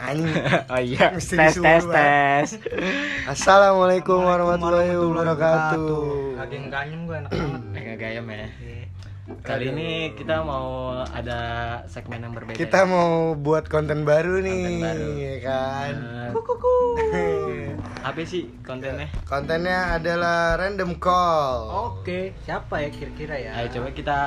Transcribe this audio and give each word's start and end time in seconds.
Anjing. 0.00 0.32
oh 0.72 0.80
iya 0.80 1.04
Mesti 1.12 1.34
tes 1.36 1.54
tes 1.60 1.84
tes 1.84 2.48
Assalamualaikum 3.28 4.24
warahmatullahi 4.24 4.96
wabarakatuh. 4.96 6.40
Lagi 6.40 6.56
nganyem 6.72 7.00
gue 7.04 7.16
enak 7.20 7.30
banget. 7.30 7.62
Mega 7.70 7.94
gayam 8.00 8.26
ya 8.32 8.48
kali 9.46 9.70
ini 9.70 9.88
kita 10.18 10.42
mau 10.42 10.90
ada 11.06 11.38
segmen 11.86 12.18
yang 12.18 12.34
berbeda 12.34 12.58
Kita 12.58 12.82
mau 12.82 13.38
buat 13.38 13.70
konten 13.70 14.02
baru 14.02 14.42
nih, 14.42 14.58
Konten 14.58 14.82
baru. 14.82 15.10
ya 15.14 15.36
kan? 15.46 15.94
Eh, 17.14 17.70
apa 18.08 18.18
sih 18.26 18.50
kontennya 18.66 19.06
Kontennya 19.22 19.94
adalah 19.96 20.58
random 20.58 20.98
call. 20.98 21.70
Oke, 21.94 22.34
siapa 22.42 22.82
ya 22.82 22.88
kira-kira 22.90 23.38
ya? 23.38 23.50
ayo 23.54 23.66
coba 23.80 23.88
kita 23.94 24.18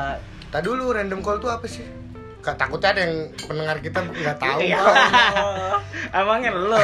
Tak 0.54 0.62
dulu 0.64 0.94
random 0.96 1.20
call 1.20 1.42
tuh 1.44 1.52
apa 1.52 1.66
sih? 1.68 1.84
Ka- 2.44 2.54
Takutnya 2.54 2.92
ada 2.92 3.02
yang 3.02 3.16
pendengar 3.40 3.78
kita 3.80 4.04
nggak 4.04 4.36
tahu. 4.38 4.60
Iya. 4.62 4.78
emangnya 6.14 6.52
lo 6.52 6.78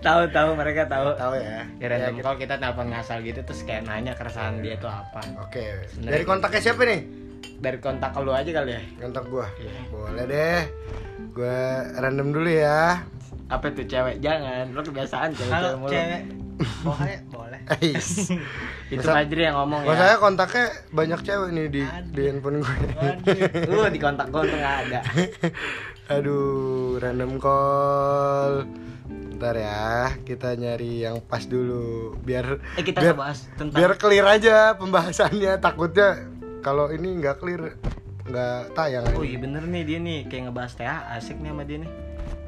tahu 0.00 0.22
tahu 0.28 0.50
mereka 0.52 0.88
tahu 0.88 1.12
tahu 1.14 1.36
ya. 1.36 1.62
ya 1.76 1.86
random 1.86 2.14
Ya, 2.14 2.22
call 2.22 2.36
kita 2.36 2.54
telepon 2.56 2.88
ngasal 2.88 3.20
gitu 3.20 3.40
terus 3.40 3.62
kayak 3.62 3.84
nanya 3.84 4.12
keresahan 4.12 4.58
dia 4.58 4.74
tuh 4.76 4.88
apa 4.88 5.20
Oke. 5.38 5.62
Sebenarnya 5.86 6.10
Dari 6.10 6.24
kontaknya 6.24 6.60
siapa 6.62 6.82
nih? 6.82 7.00
dari 7.62 7.78
kontak 7.78 8.10
lu 8.16 8.32
aja 8.32 8.50
kali 8.50 8.72
ya 8.72 8.82
Kontak 8.98 9.24
gua. 9.28 9.46
Iya. 9.54 9.70
Boleh 9.86 10.24
deh. 10.26 10.60
Gua 11.30 11.60
random 11.94 12.28
dulu 12.32 12.50
ya. 12.50 13.04
apa 13.46 13.68
tuh 13.68 13.84
cewek 13.84 14.16
jangan 14.18 14.72
lo 14.72 14.80
kebiasaan 14.80 15.28
cewek 15.30 15.52
Kalau 15.52 15.68
cewek 15.68 15.78
mulu 15.78 15.92
cewek 15.92 16.20
boleh, 16.84 17.16
boleh. 17.32 17.60
Ais. 17.80 18.28
itu 18.92 19.00
Fajri 19.00 19.48
yang 19.48 19.56
ngomong 19.56 19.88
Kalau 19.88 19.96
ya 19.96 20.00
saya 20.00 20.14
kontaknya 20.20 20.66
banyak 20.92 21.20
cewek 21.24 21.50
nih 21.56 21.66
di 21.72 21.82
Aduh. 21.82 22.12
di 22.12 22.22
handphone 22.28 22.58
gue. 22.60 22.76
lu 23.72 23.78
di 23.88 24.00
kontak 24.02 24.26
gue 24.28 24.42
tuh 24.44 24.58
nggak 24.58 24.76
ada 24.88 25.00
Aduh, 26.18 27.00
random 27.00 27.40
call. 27.40 28.68
Ntar 29.38 29.54
ya, 29.58 30.12
kita 30.22 30.54
nyari 30.54 31.08
yang 31.08 31.24
pas 31.24 31.42
dulu 31.48 32.14
biar 32.20 32.62
eh 32.78 32.84
kita 32.84 33.00
biar, 33.00 33.14
ngebahas 33.16 33.38
tentang 33.56 33.78
biar 33.78 33.92
clear 33.96 34.26
aja 34.28 34.56
pembahasannya. 34.76 35.58
Takutnya 35.58 36.08
kalau 36.60 36.92
ini 36.92 37.18
nggak 37.22 37.36
clear 37.40 37.74
nggak 38.22 38.76
tayang. 38.78 39.02
oh 39.18 39.26
iya 39.26 39.34
bener 39.34 39.66
nih 39.66 39.82
dia 39.82 39.98
nih 39.98 40.30
kayak 40.30 40.46
ngebahas 40.46 40.72
TA 40.78 40.96
asik 41.18 41.42
nih 41.42 41.50
sama 41.50 41.66
dia 41.66 41.82
nih 41.82 41.90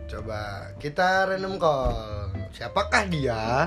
Coba 0.06 0.70
kita 0.78 1.26
random 1.34 1.58
call. 1.58 2.23
Siapakah 2.54 3.10
dia? 3.10 3.66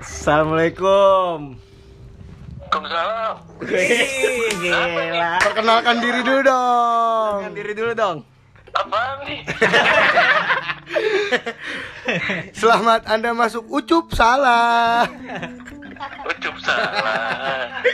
Assalamualaikum 0.00 1.60
Waalaikumsalam. 2.72 3.34
Wih, 3.68 4.48
gila 4.64 5.36
Perkenalkan 5.44 5.96
diri 6.00 6.20
dulu 6.24 6.40
dong. 6.40 7.32
Perkenalkan 7.36 7.52
diri 7.52 7.72
dulu 7.76 7.92
dong 7.92 8.18
Apaan 8.74 9.16
nih? 9.28 9.40
Selamat 12.64 13.04
Anda 13.06 13.30
masuk 13.36 13.68
ucup 13.68 14.10
salah. 14.16 15.06
Ucup 16.26 16.56
salah. 16.58 17.84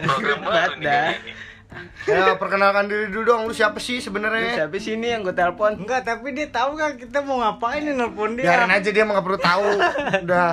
Program 0.08 0.40
baru 0.42 0.74
nih. 0.82 1.30
Ya, 2.08 2.32
perkenalkan 2.36 2.88
diri 2.88 3.12
dulu 3.12 3.24
dong. 3.28 3.40
Lu 3.44 3.52
siapa 3.52 3.76
sih 3.76 4.00
Lu 4.00 4.04
sebenarnya? 4.08 4.64
siapa 4.64 4.76
sih 4.80 4.96
ini 4.96 5.12
yang 5.12 5.20
gue 5.20 5.36
telepon 5.36 5.76
Enggak, 5.76 6.08
tapi 6.08 6.32
dia 6.32 6.48
tahu 6.48 6.80
kan 6.80 6.96
kita 6.96 7.20
mau 7.20 7.40
ngapain 7.40 7.84
nih 7.84 7.92
nelpon 7.92 8.40
dia. 8.40 8.48
Biarin 8.48 8.72
aja 8.72 8.88
dia 8.88 9.04
nggak 9.04 9.24
perlu 9.24 9.38
tahu. 9.38 9.66
Udah. 10.24 10.52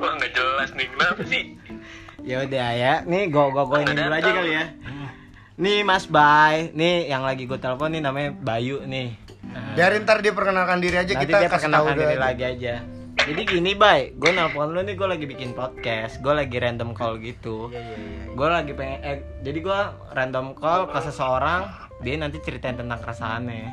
Wah 0.00 0.10
nggak 0.16 0.32
jelas 0.32 0.70
nih 0.74 0.86
kenapa 0.90 1.22
sih? 1.26 1.44
ya 2.22 2.46
udah 2.46 2.68
ya 2.70 2.94
nih 3.02 3.34
gue 3.34 3.44
gue 3.50 3.64
gue 3.66 3.78
ini 3.82 3.92
dulu 3.98 4.14
aja 4.14 4.30
kali 4.30 4.52
ya 4.54 4.64
nih 5.58 5.78
Mas 5.82 6.06
Bay 6.06 6.70
nih 6.70 7.10
yang 7.10 7.26
lagi 7.26 7.50
gue 7.50 7.58
telepon 7.58 7.90
nih 7.90 7.98
namanya 7.98 8.30
Bayu 8.30 8.86
nih 8.86 9.18
Biarin 9.74 10.06
ntar 10.06 10.22
dia 10.22 10.30
perkenalkan 10.30 10.78
diri 10.78 11.02
aja 11.02 11.12
nanti 11.12 11.26
kita 11.26 11.36
dia 11.42 11.50
kasih 11.50 11.68
tahu 11.68 11.86
diri 11.92 12.14
aja. 12.14 12.22
lagi 12.22 12.44
aja 12.46 12.74
jadi 13.24 13.42
gini 13.44 13.72
Bay 13.72 14.12
gue 14.12 14.30
nelpon 14.30 14.70
lu 14.70 14.80
nih 14.80 14.94
gue 14.94 15.06
lagi 15.06 15.24
bikin 15.24 15.52
podcast 15.52 16.18
gue 16.18 16.30
lagi 16.30 16.56
random 16.56 16.92
call 16.92 17.18
gitu 17.18 17.68
Iya, 17.68 17.78
iya, 17.78 17.94
iya. 17.94 18.22
gue 18.28 18.48
lagi 18.48 18.72
pengen 18.72 18.98
eh, 19.00 19.16
jadi 19.40 19.58
gue 19.58 19.80
random 20.10 20.46
call 20.52 20.86
ke 20.86 20.98
seseorang 21.00 21.62
dia 21.98 22.14
nanti 22.16 22.38
ceritain 22.38 22.74
tentang 22.74 22.98
keresahannya 22.98 23.70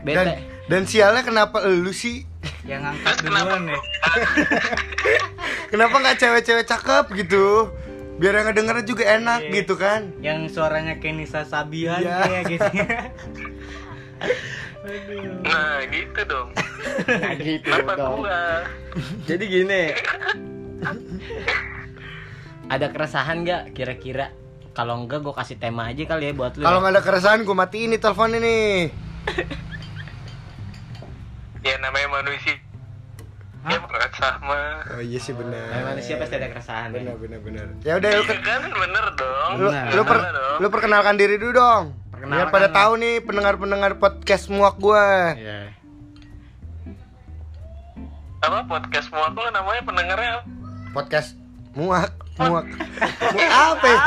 bete 0.00 0.16
Dan 0.16 0.26
dan 0.62 0.82
sialnya 0.84 1.22
kenapa 1.22 1.62
lu 1.62 1.90
sih? 1.90 2.22
Yang 2.62 2.86
ngangkat 2.86 3.14
duluan 3.20 3.62
ya. 3.66 3.78
Kenapa 5.70 5.94
nggak 5.96 6.16
cewek-cewek 6.16 6.64
cakep 6.64 7.04
gitu? 7.18 7.70
Biar 8.16 8.32
yang 8.32 8.46
ngedengernya 8.46 8.84
juga 8.84 9.04
enak 9.10 9.40
gitu 9.50 9.74
kan? 9.74 10.14
Yang 10.18 10.54
suaranya 10.54 10.96
kayak 10.96 11.18
Nisa 11.18 11.42
Sabian 11.42 11.98
Iya. 11.98 12.18
kayak 12.20 12.44
gitu. 12.48 12.70
Nah 15.42 15.78
gitu 15.86 16.20
dong. 16.24 16.48
Nah, 17.02 17.32
gitu 17.36 17.62
Kenapa 17.64 17.94
dong. 17.94 18.20
gua? 18.20 18.66
jadi 19.28 19.44
gini 19.44 19.82
ada 22.66 22.86
keresahan 22.88 23.42
nggak 23.42 23.62
kira-kira 23.72 24.32
kalau 24.72 24.98
enggak 24.98 25.20
gue 25.20 25.30
kasih 25.30 25.56
tema 25.56 25.86
aja 25.86 26.02
kali 26.02 26.26
ya 26.26 26.34
buat 26.34 26.56
lu 26.56 26.64
Kalau 26.64 26.78
ya. 26.78 26.82
nggak 26.82 26.94
ada 26.94 27.02
keresahan 27.02 27.40
gue 27.42 27.54
matiin 27.54 27.88
nih 27.92 28.00
teleponnya 28.00 28.38
nih. 28.38 28.72
Ya 31.62 31.78
namanya 31.78 32.08
manusia. 32.12 32.58
Ya 33.62 33.78
bukan 33.78 34.02
sama. 34.10 34.82
Oh 34.90 34.98
iya 34.98 35.14
sih 35.16 35.30
benar. 35.30 35.70
Namanya 35.70 35.94
manusia 35.94 36.18
pasti 36.18 36.34
ada 36.34 36.50
keresahan 36.50 36.90
ya. 36.90 36.98
Benar 36.98 37.16
benar 37.16 37.38
benar. 37.38 37.66
Ya 37.86 37.92
udah 37.94 38.10
lu, 38.10 38.22
Iya 38.24 38.34
kan 38.42 38.72
bener 38.74 39.04
dong. 39.14 39.50
lu, 39.54 39.68
lu, 39.70 40.02
per- 40.02 40.22
dong. 40.26 40.58
lu 40.58 40.66
perkenalkan 40.68 41.14
diri 41.14 41.38
dulu 41.38 41.54
dong. 41.54 41.84
Biar 42.22 42.46
Perkenalkan 42.46 42.54
pada 42.54 42.68
lah. 42.70 42.74
tahu 42.78 42.92
nih 43.02 43.14
pendengar-pendengar 43.18 43.92
podcast 43.98 44.46
muak 44.46 44.78
gue. 44.78 45.06
Iya. 45.42 45.74
Apa 48.40 48.62
podcast 48.62 49.06
semua 49.10 49.26
aku 49.26 49.42
namanya 49.50 49.82
pendengarnya? 49.82 50.32
Podcast 50.90 51.34
muak 51.74 52.14
muak. 52.38 52.62
muak 52.62 53.50
apa? 53.50 53.86
ya? 53.86 54.04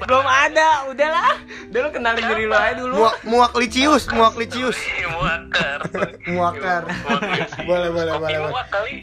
belum 0.00 0.26
ada 0.26 0.68
udahlah 0.88 1.36
udah 1.68 1.80
lu 1.80 1.90
kenalin 1.90 2.24
diri 2.24 2.44
lu 2.44 2.54
aja 2.54 2.74
dulu 2.76 2.92
muak 2.96 3.16
muak 3.24 3.52
licius, 3.56 4.04
muak 4.08 4.34
licius. 4.34 4.78
Muakar. 5.12 5.80
Muakar. 6.32 6.82
Boleh, 7.68 7.88
boleh, 7.92 8.12
Kopi 8.16 8.24
boleh, 8.24 8.38
muak 8.48 8.68
kali. 8.72 8.94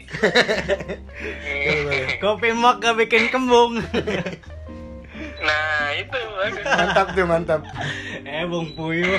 Kopi 2.22 2.48
mak 2.52 2.82
gak 2.82 2.94
bikin 2.98 3.30
kembung. 3.30 3.78
Nah 5.42 5.66
itu 5.92 6.18
bagus. 6.38 6.64
Mantap 6.64 7.06
tuh, 7.12 7.26
mantap. 7.26 7.60
eh, 8.22 8.44
Bung 8.44 8.72
Puyuh. 8.72 9.18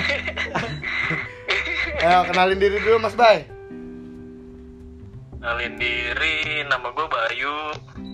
Ayo 2.00 2.20
kenalin 2.26 2.58
diri 2.58 2.78
dulu 2.78 2.98
Mas 2.98 3.14
Bay. 3.14 3.48
Kenalin 5.30 5.74
diri, 5.76 6.36
nama 6.64 6.88
gue 6.88 7.06
Bayu, 7.06 7.56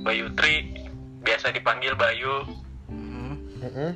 Bayu 0.03 0.27
Tri, 0.35 0.75
biasa 1.21 1.51
dipanggil 1.51 1.95
Bayu. 1.95 2.47
Heeh. 3.61 3.93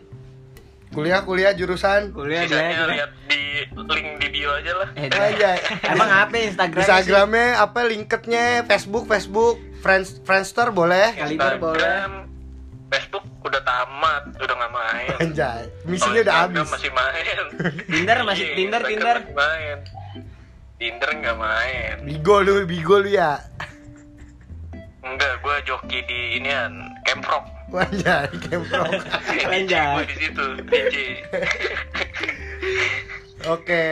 Kuliah 0.90 1.26
kuliah 1.26 1.50
jurusan 1.50 2.14
kuliah 2.14 2.46
dia 2.46 2.54
Sisanya 2.54 2.70
dia. 2.70 2.86
lihat 2.86 3.10
di 3.26 3.42
link 3.74 4.08
di 4.14 4.28
bio 4.30 4.50
aja 4.52 4.72
lah. 4.78 4.88
Eh, 4.94 5.10
aja. 5.10 5.58
emang 5.84 6.06
apa 6.06 6.36
Instagram 6.38 6.78
Instagramnya 6.78 7.46
apa 7.58 7.80
linkednya 7.82 8.62
Facebook 8.62 9.10
Facebook 9.10 9.58
Friends 9.82 10.22
Friendster 10.22 10.70
boleh 10.70 11.18
Kaliber 11.18 11.58
boleh 11.58 12.23
Facebook 12.94 13.26
udah 13.42 13.58
tamat, 13.60 14.22
udah 14.36 14.54
nggak 14.54 14.72
main. 14.72 15.16
anjay 15.24 15.62
misinya 15.84 16.20
udah 16.22 16.36
habis 16.40 16.68
Masih 16.68 16.92
main. 16.92 17.44
Tinder 17.90 18.18
masih 18.22 18.44
Iya, 18.44 18.54
Tinder 18.54 18.82
Tinder 18.82 19.16
masih 19.18 19.34
main. 19.34 19.78
Tinder 20.74 21.10
nggak 21.12 21.36
main. 21.36 21.94
bigo 22.02 22.36
lu 22.40 22.62
bigo 22.64 22.96
lu 22.98 23.08
ya 23.08 23.42
Enggak, 25.00 25.36
gue 25.38 25.56
joki 25.64 26.00
di 26.02 26.38
inian, 26.38 26.72
Camprok. 27.02 27.44
anjay 27.70 28.24
kemprok 28.40 28.88
Anjay. 29.52 29.84
gue 29.92 30.04
di 30.06 30.16
situ, 30.16 30.44
DJ. 30.64 30.96
oke 33.44 33.84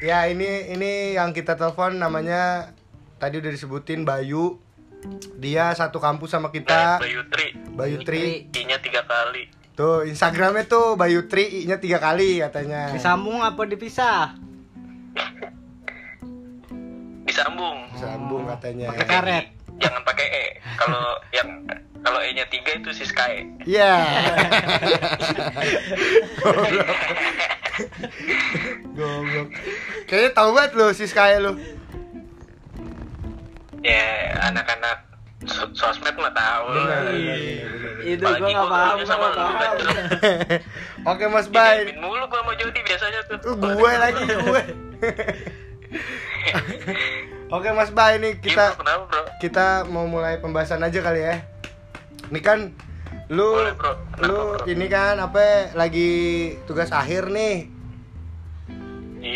ya 0.00 0.24
ini 0.26 0.48
ini 0.70 0.90
yang 1.12 1.30
kita 1.30 1.52
telepon 1.52 1.98
namanya 1.98 2.72
tadi 3.16 3.36
udah 3.36 3.50
disebutin 3.50 4.02
Bayu 4.02 4.56
dia 5.34 5.70
satu 5.72 5.98
kampus 5.98 6.30
sama 6.30 6.48
kita 6.48 6.96
Bayu 6.98 7.22
Tri, 7.28 7.52
Bayu 7.78 8.02
Tri 8.02 8.50
I-nya 8.50 8.82
tiga 8.82 9.06
kali. 9.06 9.46
tuh 9.78 10.02
Instagramnya 10.02 10.66
tuh 10.66 10.98
Bayu 10.98 11.30
Tri 11.30 11.62
I 11.62 11.70
nya 11.70 11.78
tiga 11.78 12.02
kali 12.02 12.42
katanya 12.42 12.90
Disambung 12.90 13.38
apa 13.38 13.62
dipisah? 13.62 14.34
Disambung. 17.22 17.86
sambung 17.94 18.42
katanya 18.50 18.90
Pakai 18.90 19.06
karet. 19.06 19.46
Jangan 19.78 20.02
pakai 20.02 20.26
E. 20.26 20.44
Kalau 20.74 21.22
yang 21.30 21.48
kalau 22.02 22.18
E-nya 22.18 22.46
tiga 22.50 22.74
itu 22.74 22.90
si 22.90 23.06
Sky. 23.06 23.46
Iya. 23.62 23.94
Goblok. 26.42 26.90
Goblok. 28.98 29.48
Kayaknya 30.10 30.30
tahu 30.34 30.50
banget 30.50 30.72
lo 30.74 30.90
si 30.90 31.06
Sky 31.06 31.38
lo. 31.38 31.54
Ya, 33.86 34.34
anak-anak 34.50 35.07
sosmed 35.46 36.16
mah 36.18 36.32
tahu. 36.34 36.66
Itu 38.02 38.26
nggak 38.26 38.42
gua 38.42 38.66
paham, 38.66 38.98
sama 39.06 39.28
paham. 39.30 39.54
kan. 39.54 39.74
Oke 41.14 41.24
Mas 41.30 41.46
Bay. 41.46 41.94
Mulu 41.94 42.26
gua 42.26 42.42
sama 42.42 42.52
Jody 42.58 42.80
biasanya 42.82 43.20
tuh 43.30 43.38
Tuh 43.38 43.54
gue 43.54 43.92
lagi 43.94 44.22
gue. 44.26 44.62
Oke 47.54 47.68
Mas 47.72 47.90
Bay 47.94 48.18
nih 48.18 48.42
kita 48.42 48.74
kita 48.74 48.82
kenapa 48.82 49.04
bro 49.06 49.22
kita 49.38 49.66
mau 49.88 50.04
mulai 50.10 50.42
pembahasan 50.42 50.82
aja 50.82 50.98
kali 51.00 51.22
ya. 51.22 51.36
Ini 52.28 52.40
kan 52.42 52.74
lu 53.30 53.62
Boleh, 53.62 53.74
bro. 53.78 53.92
Kenapa, 53.94 54.26
lu 54.26 54.38
bro? 54.58 54.66
ini 54.66 54.86
kan 54.90 55.16
apa 55.22 55.70
lagi 55.78 56.10
tugas 56.66 56.90
akhir 56.90 57.30
nih. 57.30 57.77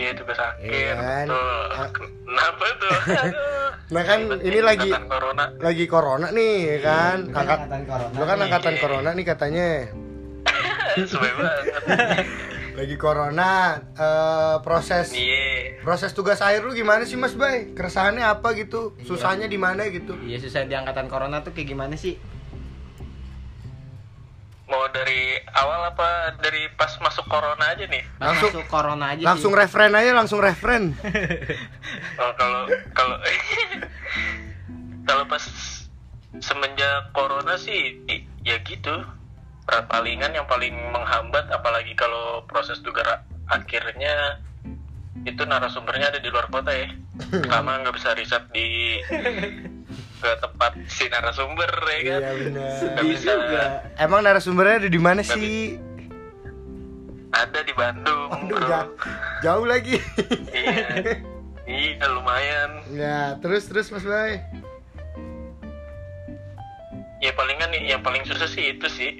Iya 0.02 0.10
tugas 0.12 0.34
akhir 0.36 0.66
Iya 0.66 0.92
kan? 0.92 1.26
betul 1.26 1.66
Ah. 1.70 1.88
kenapa 1.88 2.64
tuh 2.76 2.96
Aduh. 3.22 3.68
Nah 3.88 4.02
kan 4.02 4.18
Ribet 4.24 4.40
ini 4.42 4.60
lagi 4.60 4.90
corona 4.90 5.44
lagi 5.56 5.84
corona 5.86 6.26
nih 6.28 6.54
ya 6.66 6.78
kan. 6.80 7.16
Kan 7.24 7.36
Angkat 7.36 7.58
angkatan 7.62 7.82
corona 7.86 8.10
lu 8.12 8.24
kan 8.24 8.34
nih. 8.34 8.44
angkatan 8.44 8.74
corona 8.76 9.10
nih 9.12 9.24
katanya. 9.24 9.68
Lagi 12.72 12.96
corona 12.96 13.50
eh, 13.92 14.56
proses 14.60 15.12
iya 15.12 15.76
proses 15.78 16.10
tugas 16.10 16.40
akhir 16.40 16.64
lu 16.64 16.72
gimana 16.72 17.04
sih 17.04 17.14
Mas 17.14 17.32
Bay? 17.32 17.68
Keresahannya 17.70 18.24
apa 18.24 18.54
gitu? 18.54 18.96
Susahnya 19.02 19.44
di 19.44 19.56
mana 19.56 19.84
gitu? 19.86 20.16
Iya 20.18 20.40
susah 20.40 20.64
di 20.64 20.72
angkatan 20.72 21.06
corona 21.06 21.40
tuh 21.40 21.52
kayak 21.52 21.68
gimana 21.68 21.94
sih? 21.94 22.16
Mau 24.72 24.88
dari 24.88 25.36
awal 25.52 25.84
apa 25.86 26.08
dari 26.40 26.64
pas 26.72 26.88
masuk 26.96 27.28
corona 27.28 27.60
aja 27.68 27.84
nih 27.84 28.00
Langsung- 28.16 28.48
masuk 28.56 28.64
corona 28.66 29.12
aja 29.12 29.20
Langsung 29.22 29.52
sih. 29.52 29.58
referen 29.60 29.92
aja, 29.92 30.10
langsung 30.12 30.40
referen. 30.40 30.84
Oh, 32.16 32.32
kalau 32.34 32.62
kalau 32.96 33.16
kalau 35.08 35.24
pas 35.26 35.44
semenjak 36.40 37.12
corona 37.12 37.54
sih 37.56 38.00
ya 38.40 38.56
gitu 38.62 39.04
palingan 39.86 40.32
yang 40.32 40.48
paling 40.48 40.72
menghambat 40.90 41.46
apalagi 41.50 41.92
kalau 41.92 42.40
proses 42.48 42.80
tugas 42.80 43.04
akhirnya 43.46 44.40
itu 45.22 45.38
narasumbernya 45.38 46.08
ada 46.08 46.18
di 46.18 46.32
luar 46.32 46.48
kota 46.48 46.72
ya 46.72 46.88
pertama 47.44 47.78
nggak 47.78 47.94
bisa 47.94 48.16
riset 48.16 48.42
di 48.50 48.98
ke 50.22 50.38
tempat 50.38 50.70
si 50.86 51.04
narasumber 51.08 51.66
ya 51.90 51.98
kan 51.98 52.20
Iya 52.22 52.30
benar. 52.38 53.02
bisa 53.02 53.32
Emang 53.98 54.22
narasumbernya 54.22 54.76
ada 54.78 54.88
di 54.88 55.00
mana 55.00 55.20
sih? 55.20 55.76
ada 57.32 57.58
di 57.58 57.72
Bandung 57.72 58.28
Aduh, 58.30 58.54
bro 58.54 58.68
ja- 58.68 58.92
jauh 59.42 59.64
lagi. 59.64 59.96
iya 60.52 61.16
iya 61.64 62.04
lumayan 62.06 62.70
ya, 62.88 63.40
terus 63.40 63.66
terus 63.66 63.88
Mas 63.88 64.04
Bay. 64.04 64.36
ya 67.18 67.32
palingan 67.32 67.70
nih 67.70 67.82
yang 67.88 68.00
paling 68.00 68.22
susah 68.22 68.46
sih 68.46 68.72
itu 68.72 68.86
sih 68.88 69.12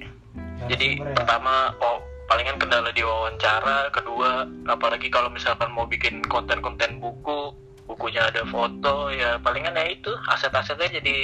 jadi 0.62 0.86
Narasumber 0.92 1.08
ya? 1.08 1.14
pertama 1.16 1.54
oh 1.78 1.98
palingan 2.24 2.56
kendala 2.56 2.90
di 2.90 3.00
wawancara 3.00 3.88
kedua 3.90 4.44
apalagi 4.66 5.08
kalau 5.08 5.26
misalkan 5.28 5.70
mau 5.70 5.84
bikin 5.84 6.20
konten-konten 6.24 6.98
buku 6.98 7.54
bukunya 7.84 8.22
ada 8.22 8.42
foto 8.44 9.08
ya 9.08 9.36
palingan 9.38 9.74
ya 9.74 9.86
itu 9.88 10.10
aset-asetnya 10.28 10.88
jadi 10.94 11.16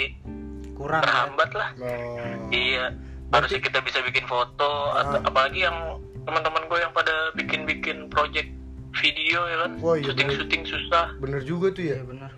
Kurang. 0.73 1.01
ya. 1.01 1.05
terhambat 1.05 1.51
lah 1.53 1.71
Oh. 1.77 2.51
iya 2.51 2.93
harusnya 3.29 3.61
kita 3.61 3.79
bisa 3.81 4.01
bikin 4.01 4.25
foto 4.25 4.71
atau 4.95 5.19
apalagi 5.21 5.63
yang 5.63 5.77
teman-teman 6.23 6.65
gue 6.65 6.79
yang 6.79 6.93
pada 6.93 7.13
bikin-bikin 7.35 8.09
project 8.09 8.49
video 8.95 9.45
ya 9.45 9.57
kan 9.59 9.71
Oh, 9.79 9.95
iya, 9.95 10.05
syuting-syuting 10.07 10.63
susah 10.65 11.13
Bener 11.17 11.41
juga 11.41 11.71
tuh 11.71 11.85
ya. 11.85 11.95
Iya 11.95 12.05
benar. 12.05 12.31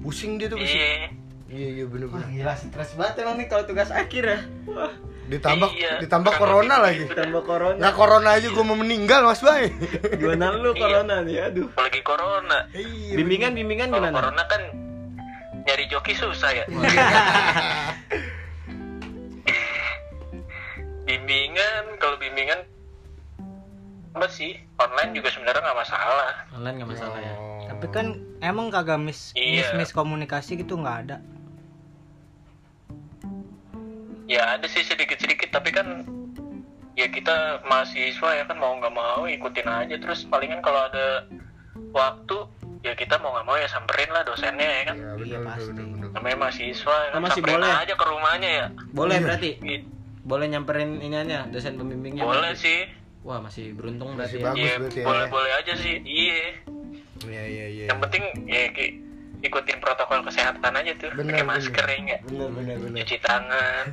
Pusing 0.00 0.36
dia 0.36 0.46
tuh 0.46 0.58
pusing. 0.58 0.76
iya 0.76 1.08
Iya 1.46 1.68
iya 1.72 1.84
bener 1.86 2.06
Wah, 2.08 2.18
bener. 2.18 2.28
gila 2.34 2.54
stres 2.54 2.90
banget 2.92 3.14
emang 3.20 3.36
nih 3.36 3.46
kalau 3.46 3.64
tugas 3.64 3.88
akhir 3.88 4.22
ya. 4.24 4.38
Wah, 4.66 4.90
Ditambah 5.24 5.68
Iya. 5.72 5.92
ditambah 5.98 6.32
corona 6.34 6.74
lagi. 6.78 7.02
gitu. 7.02 7.14
tambah 7.14 7.42
corona. 7.42 7.76
Nggak 7.76 7.94
corona 7.94 8.28
aja 8.32 8.46
gue 8.46 8.60
mau 8.62 8.74
meninggal 8.74 9.24
Mas 9.24 9.40
Bay. 9.40 9.72
Gimana 10.14 10.52
lu 10.52 10.70
Iya. 10.70 10.78
corona 10.78 11.14
nih? 11.20 11.36
Aduh. 11.42 11.66
apalagi 11.70 12.00
corona 12.00 12.58
Iya. 12.70 13.14
Bimbingan 13.14 13.52
bimbingan 13.52 13.88
kalau 13.88 14.04
gimana? 14.04 14.16
corona 14.20 14.42
kan 14.44 14.62
nyari 15.64 15.84
joki 15.86 16.12
susah 16.12 16.50
ya 16.52 16.64
bimbingan 21.04 21.84
kalau 21.96 22.16
bimbingan 22.16 22.64
apa 24.12 24.28
sih 24.30 24.60
online 24.76 25.10
juga 25.12 25.28
sebenarnya 25.28 25.60
nggak 25.60 25.78
masalah 25.78 26.32
Online 26.54 26.74
nggak 26.76 26.90
masalah 26.90 27.18
ya. 27.18 27.34
Oh. 27.34 27.66
Tapi 27.66 27.86
kan 27.90 28.06
emang 28.40 28.70
kagak 28.70 28.96
mis 28.96 29.34
mis, 29.34 29.64
Iya. 29.64 29.74
miskomunikasi 29.74 30.54
gitu 30.56 30.76
nggak 30.76 30.96
ada. 31.02 31.16
Ya 34.26 34.54
ada 34.54 34.66
sih 34.66 34.80
sedikit 34.80 35.16
sedikit 35.16 35.50
tapi 35.50 35.68
kan 35.68 36.04
ya 36.94 37.06
kita 37.06 37.60
mahasiswa 37.62 38.30
ya 38.32 38.44
kan 38.44 38.56
mau 38.56 38.72
nggak 38.74 38.90
mau 38.90 39.24
ikutin 39.24 39.66
aja 39.66 39.96
terus 39.96 40.24
palingan 40.24 40.60
kalau 40.60 40.80
ada 40.84 41.26
waktu 41.90 42.36
ya 42.80 42.92
kita 42.92 43.18
mau 43.18 43.32
nggak 43.32 43.44
mau 43.44 43.56
ya 43.56 43.66
samperin 43.66 44.08
lah 44.08 44.22
dosennya 44.22 44.64
ya 44.64 44.82
kan 44.86 44.96
Iya 44.96 45.10
Iya, 45.16 45.38
pasti. 45.42 45.82
namanya 46.10 46.36
mahasiswa 46.38 46.96
ya 46.96 47.08
kan 47.10 47.20
masih 47.20 47.40
samperin 47.40 47.56
boleh? 47.58 47.72
aja 47.74 47.94
ke 47.94 48.04
rumahnya 48.06 48.50
ya 48.50 48.66
Boleh 48.92 49.16
Iya. 49.16 49.24
berarti? 49.24 49.50
Gitu. 49.58 49.86
Boleh 50.24 50.46
nyamperin 50.48 50.90
iniannya 50.98 51.40
dosen 51.50 51.74
pembimbingnya? 51.74 52.22
boleh 52.22 52.52
berarti? 52.52 52.62
sih 52.62 52.80
Wah, 53.24 53.40
masih 53.40 53.72
beruntung 53.72 54.12
Masih 54.14 54.36
berarti 54.36 54.36
ya. 54.36 54.44
bagus. 54.46 54.60
Iya 54.60 54.74
berarti 54.78 54.98
ya. 55.00 55.06
boleh 55.06 55.24
boleh 55.28 55.52
aja 55.54 55.72
sih 55.74 55.94
iya 55.98 56.40
Iya 57.24 57.42
iya 57.42 57.66
iya. 57.66 57.84
yang 57.88 58.00
penting 58.00 58.24
ya 58.44 58.62
ikutin 59.44 59.76
protokol 59.76 60.24
kesehatan 60.24 60.72
aja 60.72 60.92
tuh 60.96 61.12
Bener, 61.12 61.20
pakai 61.30 61.36
bener. 61.38 61.48
masker 61.50 61.84
ya 61.84 61.98
nggak 62.00 62.20
Bener 62.26 62.48
bener 62.50 62.76
bener. 62.80 62.98
cuci 62.98 63.16
tangan 63.20 63.84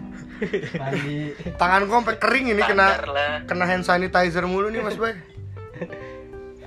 Mandi. 0.73 1.19
Tangan 1.53 1.81
gue 1.83 1.93
sampai 1.93 2.17
kering 2.17 2.45
ini 2.49 2.61
kena 2.61 2.87
lah 3.03 3.33
kena 3.43 3.65
hand 3.65 3.83
sanitizer 3.83 4.41
mulu 4.43 4.67
nih 4.67 4.79
Mas 4.79 4.95
Bay. 4.95 5.13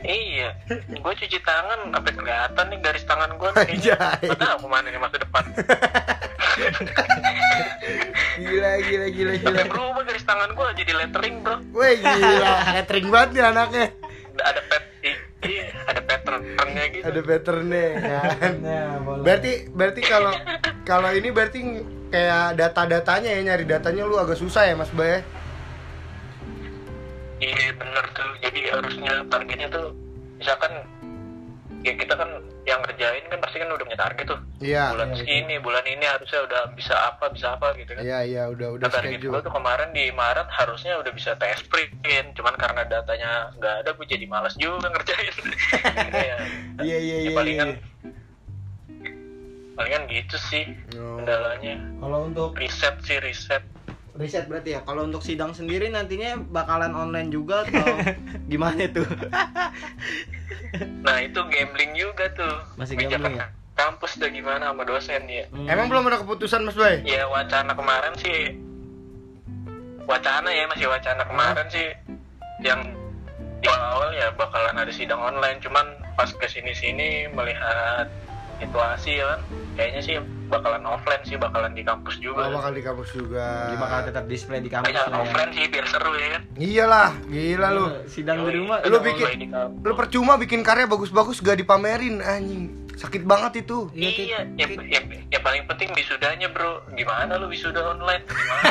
iya 0.04 0.52
gue 0.69 1.12
cuci 1.16 1.38
tangan 1.40 1.90
sampai 1.90 2.12
kelihatan 2.12 2.64
nih 2.69 2.78
garis 2.78 3.02
tangan 3.02 3.31
gue 3.34 3.50
Anjay. 3.50 3.96
nggak 4.20 4.36
tahu 4.36 4.56
ke 4.58 4.69
mana 4.69 4.86
nih 4.86 5.00
masa 5.00 5.16
depan 5.16 5.44
Gila 8.36 8.70
gila 8.81 9.06
gila 9.08 9.32
gila. 9.36 9.62
berubah 9.64 10.02
garis 10.04 10.22
tangan 10.22 10.50
gue 10.52 10.66
jadi 10.76 10.92
lettering 10.94 11.40
bro 11.40 11.56
Wih 11.72 11.96
gila, 11.96 12.52
catering 12.76 13.08
banget 13.08 13.28
nih 13.32 13.42
anaknya. 13.44 13.86
ada 14.36 14.60
pet 14.62 14.82
ada 14.82 14.83
patternnya 16.24 16.84
gitu 16.90 17.04
Ada 17.04 17.20
patternnya 17.20 17.86
kan. 18.00 18.54
Nah, 18.64 18.90
boleh. 19.04 19.22
Berarti 19.22 19.52
berarti 19.70 20.00
kalau 20.02 20.34
kalau 20.88 21.10
ini 21.12 21.28
berarti 21.31 21.60
kayak 22.08 22.56
data-datanya 22.58 23.31
ya 23.36 23.40
nyari 23.44 23.64
datanya 23.69 24.02
lu 24.08 24.16
agak 24.16 24.38
susah 24.40 24.64
ya 24.66 24.74
Mas 24.74 24.90
Bay. 24.94 25.20
ya? 25.20 25.20
iya 27.44 27.70
bener 27.76 28.04
tuh 28.14 28.31
jadi 28.40 28.60
harusnya 28.72 29.12
targetnya 29.28 29.69
tuh 29.69 29.93
misalkan 30.40 30.72
ya 31.84 31.93
kita 31.93 32.14
kan 32.16 32.31
yang 32.64 32.80
ngerjain 32.80 33.24
kan 33.28 33.38
pasti 33.38 33.60
kan 33.60 33.68
udah 33.68 33.84
punya 33.84 34.00
target 34.00 34.24
tuh 34.24 34.40
Iya. 34.58 34.96
bulan 34.96 35.12
segini 35.12 35.60
bulan 35.60 35.84
ini 35.84 36.00
harusnya 36.00 36.40
udah 36.42 36.62
bisa 36.72 36.94
apa 36.96 37.28
bisa 37.28 37.52
apa 37.52 37.76
gitu 37.76 37.92
kan 37.92 38.00
Iya 38.00 38.18
iya 38.24 38.42
udah 38.48 38.68
udah 38.74 38.88
Nah, 38.88 38.94
target 38.94 39.20
gue 39.20 39.40
tuh 39.40 39.52
kemarin 39.52 39.92
di 39.92 40.08
Maret 40.08 40.48
harusnya 40.48 40.96
udah 40.96 41.12
bisa 41.12 41.36
tes 41.36 41.60
print 41.68 41.92
cuman 42.32 42.56
karena 42.56 42.82
datanya 42.84 43.52
nggak 43.54 43.74
ada 43.84 43.90
gue 43.92 44.06
jadi 44.06 44.24
malas 44.24 44.56
juga 44.56 44.88
ngerjain 44.88 45.34
ya, 46.32 46.36
Iya 46.80 46.96
iya 46.98 47.16
ya 47.20 47.20
iya. 47.22 47.30
palingan 47.32 47.70
iya. 47.70 47.80
palingan 49.74 50.02
gitu 50.06 50.36
sih 50.40 50.64
Oh. 50.94 51.18
kendalanya 51.18 51.76
Kalau 51.98 52.18
untuk 52.24 52.56
riset 52.56 52.96
sih 53.02 53.18
riset 53.18 53.60
riset 54.14 54.46
berarti 54.46 54.78
ya. 54.78 54.80
Kalau 54.86 55.02
untuk 55.02 55.26
sidang 55.26 55.50
sendiri 55.50 55.90
nantinya 55.90 56.38
bakalan 56.38 56.94
online 56.94 57.34
juga 57.34 57.66
atau 57.66 57.82
gimana 58.52 58.86
tuh? 58.86 59.02
nah 61.02 61.16
itu 61.19 61.40
gambling 61.40 61.93
juga 61.94 62.26
tuh. 62.32 62.54
Masih 62.74 62.94
Kebijakan 62.96 63.20
gambling 63.22 63.36
ya? 63.38 63.48
kampus 63.74 64.14
udah 64.16 64.31
gimana 64.31 64.64
sama 64.70 64.82
dosen 64.86 65.22
ya 65.26 65.44
Hmm. 65.50 65.66
Emang 65.66 65.90
belum 65.90 66.06
ada 66.06 66.22
keputusan 66.22 66.62
Mas 66.62 66.78
Bay? 66.78 67.02
ya 67.02 67.26
wacana 67.26 67.74
kemarin 67.74 68.14
sih. 68.16 68.54
Wacana 70.04 70.48
ya 70.52 70.64
masih 70.69 70.86
wacana 70.86 71.22
kemarin 71.24 71.66
sih. 71.72 71.88
Yang 72.60 72.81
di 73.58 73.69
awal 73.72 74.12
ya 74.12 74.28
bakalan 74.36 74.76
ada 74.76 74.93
sidang 74.93 75.19
online. 75.19 75.58
Cuman 75.58 75.86
pas 76.14 76.28
ke 76.28 76.46
sini 76.46 76.70
sini 76.70 77.26
melihat 77.32 78.06
situasi 78.60 79.19
ya 79.19 79.34
kan. 79.34 79.40
Kayaknya 79.74 80.00
sih 80.04 80.14
bakalan 80.48 80.84
offline 80.84 81.22
sih 81.24 81.36
bakalan 81.36 81.72
di 81.72 81.82
kampus 81.82 82.15
Oh, 82.15 82.32
juga 82.32 82.43
bakal 82.51 82.72
di 82.72 82.82
kampus 82.82 83.08
juga. 83.13 83.46
Jadi 83.69 83.77
bakal 83.81 83.98
tetap 84.08 84.24
display 84.29 84.60
di 84.63 84.70
kampus 84.70 84.94
ya. 84.94 85.08
offline 85.10 85.51
sih 85.53 85.65
biar 85.69 85.86
seru 85.89 86.13
ya 86.17 86.29
kan 86.39 86.43
Iyalah, 86.55 87.10
gila 87.27 87.69
lu. 87.74 87.86
Sidang 88.06 88.39
di 88.46 88.53
rumah. 88.60 88.79
Lu 88.86 88.98
bikin-. 89.03 89.51
Lu 89.82 89.93
percuma 89.98 90.39
bikin 90.39 90.63
karya 90.63 90.86
bagus-bagus 90.86 91.43
gak 91.43 91.58
dipamerin 91.58 92.22
anjing. 92.22 92.84
Sakit 92.94 93.27
banget 93.27 93.67
itu. 93.67 93.91
Iya. 93.91 94.10
Iya, 94.15 94.39
yang, 94.55 94.70
yang, 94.86 95.05
yang 95.27 95.43
paling 95.43 95.67
penting 95.67 95.91
wisudanya 95.98 96.46
bro. 96.46 96.79
Gimana 96.94 97.34
lu 97.43 97.51
wisuda 97.51 97.82
online? 97.82 98.22
Gimana? 98.22 98.70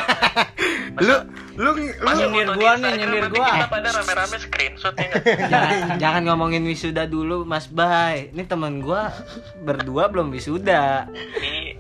Lu 1.01 1.15
lu 1.58 1.70
lu 1.74 2.10
nyindir 2.13 2.53
gua 2.53 2.77
nih, 2.77 3.01
nyindir 3.01 3.25
gua. 3.34 3.50
Kita 3.50 3.65
pada 3.65 3.89
rame-rame 3.98 4.38
screenshot 4.38 4.94
ya 4.94 5.06
nggak? 5.10 5.24
jangan, 5.53 5.74
jangan 5.98 6.22
ngomongin 6.30 6.63
wisuda 6.70 7.10
dulu 7.10 7.50
Mas 7.50 7.65
Bay. 7.65 8.30
Ini 8.30 8.46
temen 8.46 8.77
gua 8.77 9.10
berdua 9.65 10.06
belum 10.13 10.30
wisuda. 10.30 11.10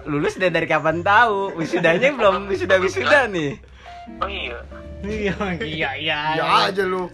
Iya, 0.03 0.11
lulus 0.11 0.35
dan 0.35 0.51
dari 0.51 0.67
kapan 0.67 0.99
tahu? 0.99 1.55
Wisudanya 1.55 2.11
belum 2.11 2.51
wisuda 2.51 2.75
wisuda 2.83 3.31
nih. 3.31 3.55
oh 4.19 4.27
iya 4.27 4.59
Iya, 5.03 5.35
iya, 5.63 5.89
iya. 5.99 6.19
Ya 6.35 6.43
aja 6.67 6.83
lu. 6.83 7.07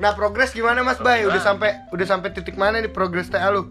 Nah, 0.00 0.12
progres 0.16 0.52
gimana 0.52 0.80
Mas 0.80 1.00
Bay? 1.00 1.24
Udah 1.28 1.40
sampai 1.40 1.88
udah 1.92 2.06
sampai 2.08 2.32
titik 2.32 2.56
mana 2.56 2.80
nih 2.80 2.92
progres 2.92 3.28
TA 3.28 3.52
lu? 3.52 3.68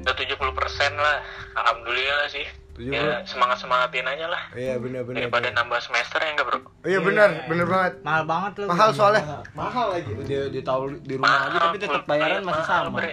udah 0.00 0.16
70% 0.16 0.96
lah 0.96 1.20
alhamdulillah 1.54 2.26
sih 2.32 2.46
70. 2.72 2.90
ya 2.90 3.02
semangat 3.24 3.58
semangatin 3.58 4.04
aja 4.04 4.26
lah 4.26 4.42
Iya, 4.52 4.74
benar 4.76 5.02
benar. 5.02 5.16
daripada 5.22 5.48
nambah 5.52 5.80
semester 5.80 6.18
ya 6.18 6.30
enggak 6.30 6.46
bro 6.46 6.58
Iya 6.80 6.98
benar, 6.98 7.28
benar 7.44 7.66
banget. 7.66 7.92
Mahal 8.00 8.22
banget 8.24 8.52
lu. 8.56 8.64
Mahal 8.66 8.90
soalnya. 8.90 9.22
Mahal 9.52 9.86
lagi. 9.92 10.10
Dia 10.24 10.48
dia 10.48 10.62
tahu 10.62 10.96
di 10.98 11.14
rumah 11.14 11.44
aja 11.46 11.58
tapi 11.62 11.76
tetap 11.76 12.02
bayaran 12.04 12.40
masih 12.40 12.64
mahal, 12.64 12.82
sama. 12.86 12.96
bre. 12.96 13.12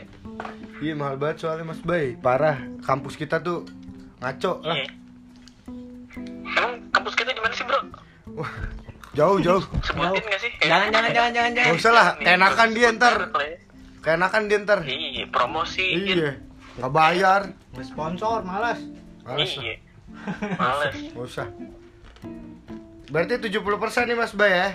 Iya, 0.77 0.93
mahal 0.93 1.15
banget 1.17 1.37
soalnya 1.37 1.65
Mas 1.65 1.81
Bay. 1.81 2.15
Parah. 2.15 2.57
Kampus 2.81 3.13
kita 3.13 3.39
tuh 3.39 3.67
ngaco 4.17 4.51
lah. 4.61 4.75
Iya. 4.75 4.87
emang 6.47 6.73
kampus 6.89 7.13
kita 7.13 7.29
di 7.29 7.37
mana 7.37 7.53
sih 7.53 7.61
bro 7.61 7.79
Wah, 8.33 8.51
jauh 9.13 9.37
jauh. 9.37 9.63
sebutin 9.81 10.23
nggak 10.23 10.39
sih 10.39 10.51
Jangan 10.61 10.87
jangan 10.89 11.11
jangan 11.11 11.31
jangan 11.33 11.51
jangan. 11.51 11.67
Gak 11.67 11.77
usah 11.77 11.91
lah, 11.91 12.07
Nih, 12.13 12.23
keenakan 12.23 12.67
dia 12.71 12.87
ntar. 12.93 13.15
lah 13.27 13.45
ya. 13.45 13.57
Dia 14.45 14.57
ntar. 14.59 14.79
iya 14.85 15.25
promosi 15.27 15.87
Iya. 16.07 16.31
Nggak 16.77 16.91
bayar. 16.91 17.41
Sponsor, 17.77 18.41
malas. 18.41 18.79
Males 19.27 19.51
lah. 19.53 19.63
iya 19.63 19.75
males 20.61 20.95
Nggak 21.11 21.25
usah. 21.27 21.47
Berarti 23.07 23.33
70% 23.39 24.07
nih 24.07 24.17
Mas 24.17 24.33
Bay 24.33 24.51
ya? 24.51 24.69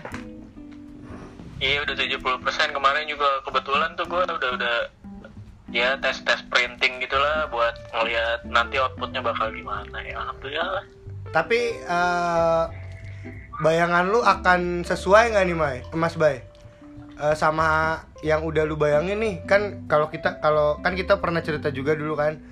iya 1.62 1.78
udah 1.86 1.94
70% 1.94 2.42
kemarin 2.74 3.06
juga 3.06 3.38
kebetulan 3.46 3.94
tuh 3.94 4.02
gue 4.10 4.18
udah 4.18 4.50
udah 4.58 4.76
ya 5.70 5.94
tes 6.02 6.18
tes 6.26 6.42
printing 6.50 6.98
gitulah 6.98 7.46
buat 7.48 7.78
ngeliat 7.94 8.42
nanti 8.50 8.82
outputnya 8.82 9.22
bakal 9.22 9.46
gimana 9.54 9.94
ya 10.02 10.18
alhamdulillah 10.18 10.82
lah 10.82 10.84
Tapi 11.30 11.60
eh, 11.78 12.64
bayangan 13.62 14.10
lu 14.10 14.26
akan 14.26 14.82
sesuai 14.82 15.32
nggak 15.32 15.44
nih 15.46 15.56
Mai, 15.56 15.76
Mas 15.94 16.18
Bay? 16.18 16.42
Eh, 17.14 17.36
sama 17.38 18.02
yang 18.26 18.42
udah 18.42 18.66
lu 18.66 18.74
bayangin 18.74 19.22
nih 19.22 19.46
kan 19.46 19.86
kalau 19.86 20.10
kita 20.10 20.42
kalau 20.42 20.82
kan 20.82 20.98
kita 20.98 21.22
pernah 21.22 21.46
cerita 21.46 21.70
juga 21.70 21.94
dulu 21.94 22.18
kan 22.18 22.42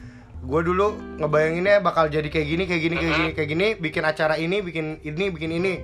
gue 0.40 0.60
dulu 0.64 0.96
ngebayanginnya 1.20 1.84
bakal 1.84 2.08
jadi 2.08 2.26
kayak 2.32 2.46
gini 2.48 2.64
kayak 2.64 2.82
gini 2.82 2.94
kayak 2.96 3.12
gini 3.14 3.30
kayak 3.36 3.48
gini. 3.48 3.66
Bikin 3.76 4.04
acara 4.04 4.34
ini 4.40 4.64
bikin 4.64 5.00
ini 5.04 5.24
bikin 5.28 5.50
ini. 5.52 5.74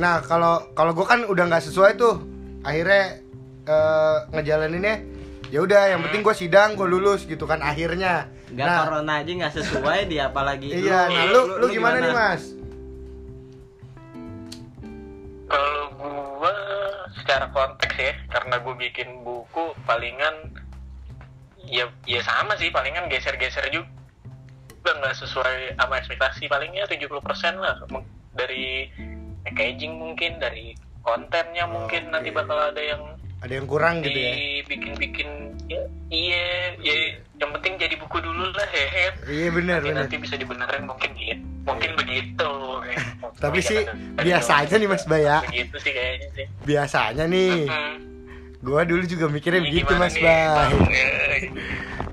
Nah 0.00 0.24
kalau 0.24 0.72
kalau 0.72 0.96
gue 0.96 1.04
kan 1.04 1.24
udah 1.28 1.44
nggak 1.48 1.64
sesuai 1.68 2.00
tuh. 2.00 2.24
Akhirnya 2.64 3.22
eh, 3.68 4.16
ngejalaninnya 4.32 4.96
ya 5.48 5.64
udah 5.64 5.96
yang 5.96 6.04
penting 6.04 6.20
gue 6.20 6.34
sidang 6.36 6.76
gue 6.76 6.88
lulus 6.88 7.24
gitu 7.28 7.44
kan 7.44 7.60
akhirnya. 7.60 8.28
Enggak 8.48 8.66
nah. 8.66 8.78
corona 8.84 9.12
aja 9.20 9.30
nggak 9.30 9.54
sesuai 9.60 10.00
dia 10.08 10.32
apalagi 10.32 10.72
iya 10.72 11.08
nah 11.12 11.24
lu 11.28 11.60
lu 11.60 11.66
gimana 11.68 12.00
nih 12.00 12.12
mas? 12.16 12.42
Kalau 15.48 15.96
gua 15.96 16.52
secara 17.16 17.48
konteks 17.56 17.96
ya, 17.96 18.12
karena 18.28 18.60
gue 18.60 18.74
bikin 18.76 19.24
buku 19.24 19.72
palingan 19.88 20.57
ya 21.68 21.84
ya 22.08 22.20
sama 22.24 22.56
sih, 22.56 22.72
palingan 22.72 23.06
geser-geser 23.12 23.68
juga. 23.70 23.88
Nggak 24.88 25.20
sesuai 25.20 25.76
sama 25.76 26.00
ekspektasi 26.00 26.48
palingnya 26.48 26.88
70% 26.88 27.60
lah. 27.60 27.76
Dari 28.32 28.88
packaging 29.44 29.92
mungkin 30.00 30.40
dari 30.40 30.72
kontennya 31.04 31.64
mungkin 31.68 32.12
nanti 32.12 32.28
bakal 32.32 32.56
ada 32.56 32.80
yang 32.80 33.02
ada 33.38 33.52
yang 33.54 33.70
kurang 33.70 34.02
gitu 34.02 34.18
ya? 34.18 34.34
dibikin-bikin 34.34 35.28
ya, 35.70 35.78
iya 36.10 36.74
ya 36.82 36.94
yang 37.38 37.54
penting 37.54 37.78
jadi 37.78 37.94
buku 37.94 38.18
dulu 38.18 38.50
lah 38.50 38.66
hehe. 38.66 39.06
Iya 39.30 39.48
benar 39.54 39.78
nanti, 39.78 39.94
nanti 39.94 40.16
bisa 40.18 40.34
dibenerin 40.34 40.84
mungkin 40.90 41.14
gitu 41.14 41.46
mungkin 41.68 41.90
begitu. 42.00 42.50
Tapi 43.44 43.60
Mungkin 43.62 43.70
sih 43.70 43.80
biasa 44.18 44.52
aja 44.66 44.74
nih 44.80 44.88
mas 44.90 45.04
Bay 45.06 45.22
ya. 45.28 45.38
begitu 45.46 45.76
sih 45.78 45.92
kayaknya 45.94 46.28
sih. 46.34 46.46
Biasanya 46.64 47.24
nih. 47.28 47.68
Hmm. 47.68 47.96
gua 48.58 48.82
dulu 48.82 49.06
juga 49.06 49.30
mikirnya 49.30 49.62
begitu 49.62 49.92
mas 49.94 50.18
Bay? 50.18 50.26
Eh, 50.26 50.74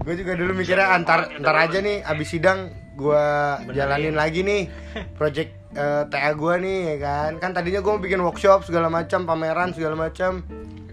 gue 0.05 0.13
juga 0.17 0.33
dulu 0.37 0.51
mikirnya 0.53 0.93
antar 0.93 1.33
antar 1.33 1.55
aja 1.65 1.79
nih 1.81 2.05
abis 2.05 2.27
sidang 2.33 2.69
gua 2.95 3.59
jalanin 3.75 4.15
lagi 4.15 4.41
nih 4.41 4.71
project 5.19 5.51
eh, 5.75 6.03
TA 6.07 6.31
gua 6.33 6.55
nih 6.55 6.95
ya 6.95 6.97
kan? 7.03 7.31
Kan 7.43 7.51
tadinya 7.51 7.83
gua 7.83 7.99
mau 7.99 8.03
bikin 8.03 8.23
workshop 8.23 8.63
segala 8.63 8.87
macam 8.87 9.27
pameran 9.27 9.75
segala 9.75 9.99
macam. 9.99 10.41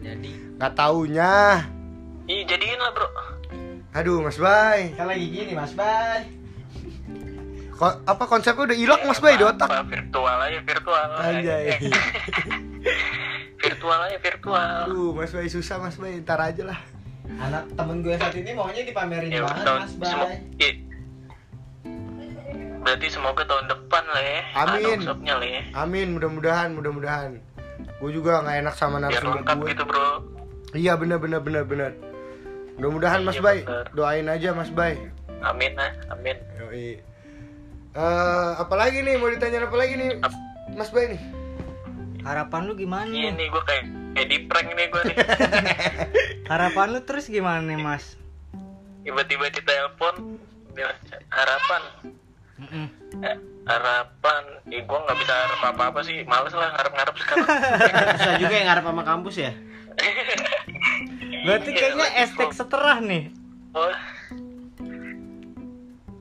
Jadi. 0.03 0.59
Nggak 0.59 0.73
taunya. 0.75 1.63
Ih, 2.27 2.43
jadiin 2.47 2.79
lah 2.79 2.91
bro. 2.91 3.09
Aduh 3.95 4.19
mas 4.25 4.39
Bay. 4.39 4.97
Kan 4.99 5.07
lagi 5.07 5.27
gini 5.31 5.53
Mas 5.55 5.73
Bay. 5.77 6.27
Ko- 7.77 7.99
apa 8.07 8.25
konsepnya 8.31 8.73
udah 8.73 8.79
hilang 8.79 9.03
mas 9.07 9.21
Bay 9.23 9.37
di 9.39 9.45
otak? 9.47 9.69
Apa, 9.69 9.85
virtual 9.87 10.39
aja 10.39 10.59
virtual. 10.65 11.09
Anjay. 11.19 11.65
virtual 13.63 13.99
aja 14.07 14.19
virtual. 14.19 14.77
Aduh 14.91 15.11
mas 15.13 15.31
Bay 15.31 15.47
susah 15.53 15.77
mas 15.79 16.01
Bay. 16.01 16.19
Ntar 16.25 16.41
aja 16.41 16.63
lah 16.67 16.81
Anak 17.25 17.65
temen 17.73 17.97
gue 18.01 18.15
saat 18.15 18.35
ini 18.35 18.51
maunya 18.53 18.83
dipamerin 18.83 19.31
ya 19.31 19.43
banget 19.43 19.65
tahun 19.65 19.81
Mas 19.81 19.93
semo- 20.05 20.27
Bay. 20.27 20.39
i- 20.61 20.81
berarti 22.83 23.07
semoga 23.09 23.43
tahun 23.45 23.67
depan 23.69 24.05
lah 24.05 24.21
ya 24.21 24.41
Amin. 24.59 24.99
lah 25.07 25.39
ya 25.41 25.63
amin 25.77 26.09
mudah-mudahan 26.13 26.75
mudah-mudahan 26.75 27.39
gue 27.97 28.11
juga 28.11 28.43
nggak 28.43 28.57
enak 28.59 28.75
sama 28.75 28.99
narasumber 28.99 29.39
lengkap 29.39 29.57
gue 29.57 29.69
gitu 29.71 29.85
bro 29.87 30.09
iya 30.75 30.93
bener 30.95 31.17
bener 31.17 31.39
bener 31.39 31.63
bener 31.63 31.93
mudah-mudahan 32.75 33.23
mas 33.23 33.35
Iya, 33.35 33.43
Bay 33.45 33.59
bener. 33.63 33.87
doain 33.95 34.27
aja 34.27 34.49
mas 34.51 34.67
Bay 34.69 34.99
amin 35.41 35.73
lah 35.73 35.95
amin 36.11 36.37
Yoi. 36.59 36.99
Eh, 37.93 38.51
apalagi 38.57 38.99
nih 38.99 39.15
mau 39.15 39.29
ditanya 39.29 39.63
apa 39.63 39.77
lagi 39.77 39.95
nih 39.95 40.11
Mas 40.73 40.89
Bay 40.89 41.13
nih? 41.13 41.21
harapan 42.23 42.65
lu 42.65 42.73
gimana? 42.73 43.05
iya 43.07 43.29
nih 43.31 43.47
gue 43.47 43.63
kayak 43.63 43.85
kayak 44.13 44.29
di 44.29 44.39
prank 44.45 44.69
nih 44.73 44.87
gue 44.89 45.03
nih 45.09 45.17
Harapan 46.45 46.87
lu 46.93 47.01
terus 47.01 47.27
gimana 47.27 47.65
nih, 47.65 47.79
Mas? 47.79 48.17
tiba-tiba 49.03 49.51
ditelepon 49.51 50.39
bilang, 50.73 50.95
harapan 51.29 51.83
Mm-mm. 52.55 52.87
Eh, 53.19 53.37
harapan 53.67 54.43
eh, 54.71 54.79
gue 54.79 54.99
nggak 55.03 55.19
bisa 55.19 55.33
harap 55.35 55.61
apa-apa 55.75 56.01
sih 56.07 56.23
males 56.23 56.55
lah 56.55 56.71
ngarep-ngarep 56.71 57.15
sekarang 57.19 57.47
Susah 58.17 58.35
juga 58.39 58.55
yang 58.55 58.67
ngarep 58.71 58.85
sama 58.87 59.03
kampus 59.03 59.37
ya. 59.43 59.53
Berarti 61.45 61.69
Iya, 61.69 61.79
kayaknya 61.83 62.09
estek 62.23 62.51
seterah 62.55 62.99
nih. 63.03 63.25
oh, 63.75 63.91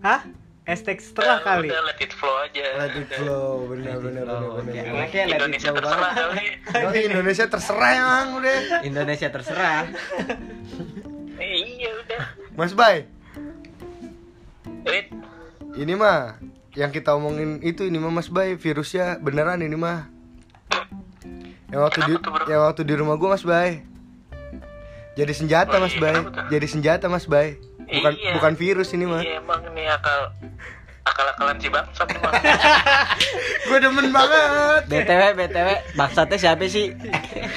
Hah? 0.02 0.26
Estek 0.64 0.98
seterah 0.98 1.38
ya 1.38 1.44
kali. 1.44 1.68
udah 1.68 1.82
let 1.84 1.98
it 1.98 2.14
flow 2.14 2.36
aja 2.38 2.66
Let 2.78 2.94
it 2.94 3.10
flow, 3.12 3.66
bener 3.66 3.98
bener 3.98 4.24
bener 4.24 4.24
flow, 4.24 4.62
bener. 4.62 4.62
oke. 4.62 4.70
bener. 4.70 4.84
Oke, 5.02 5.18
let 5.18 5.26
it 5.26 5.34
Indonesia 5.34 5.68
flow 5.68 5.76
terserah 5.76 5.98
banget. 6.06 6.26
kali 6.64 6.86
Oh, 6.86 6.94
Indonesia 6.94 7.46
terserah 7.48 7.92
emang 7.96 8.28
udah. 8.36 8.58
Indonesia 8.82 9.28
terserah. 9.30 9.80
Eh, 11.42 11.58
iya 11.74 11.90
udah 11.98 12.22
Mas 12.54 12.70
Bay, 12.72 13.10
Wait, 14.84 15.10
ini 15.74 15.94
mah 15.96 16.38
yang 16.72 16.90
kita 16.90 17.12
omongin 17.12 17.58
itu 17.60 17.82
ini 17.82 17.98
mah 17.98 18.14
Mas 18.14 18.28
Bay 18.28 18.54
virusnya 18.54 19.18
beneran 19.18 19.58
ini 19.58 19.74
mah. 19.74 20.06
Yang 21.68 21.82
waktu 21.82 22.00
di 22.04 22.14
tuh, 22.16 22.32
yang 22.46 22.62
waktu 22.64 22.82
di 22.84 22.94
rumah 22.94 23.18
gua 23.18 23.34
Mas 23.34 23.42
Bay. 23.42 23.82
Jadi 25.12 25.34
senjata 25.34 25.76
Oh, 25.76 25.82
Mas 25.82 25.92
iya, 25.92 26.02
Bay. 26.04 26.16
Jadi 26.52 26.66
senjata 26.68 27.06
Mas 27.08 27.26
Bay. 27.26 27.58
Bukan 27.82 28.14
Iya. 28.14 28.32
bukan 28.38 28.54
virus 28.54 28.94
ini 28.94 29.04
mah. 29.04 29.20
iya 29.20 29.36
emang 29.38 29.66
ini 29.66 29.84
akal 29.84 30.30
akal-akalan 31.12 31.58
si 31.60 31.68
bangsat 31.68 32.08
Gue 33.68 33.78
demen 33.80 34.08
banget. 34.16 34.82
BTW 34.88 35.22
BTW 35.36 35.70
bangsatnya 36.00 36.38
siapa 36.40 36.64
sih? 36.68 36.96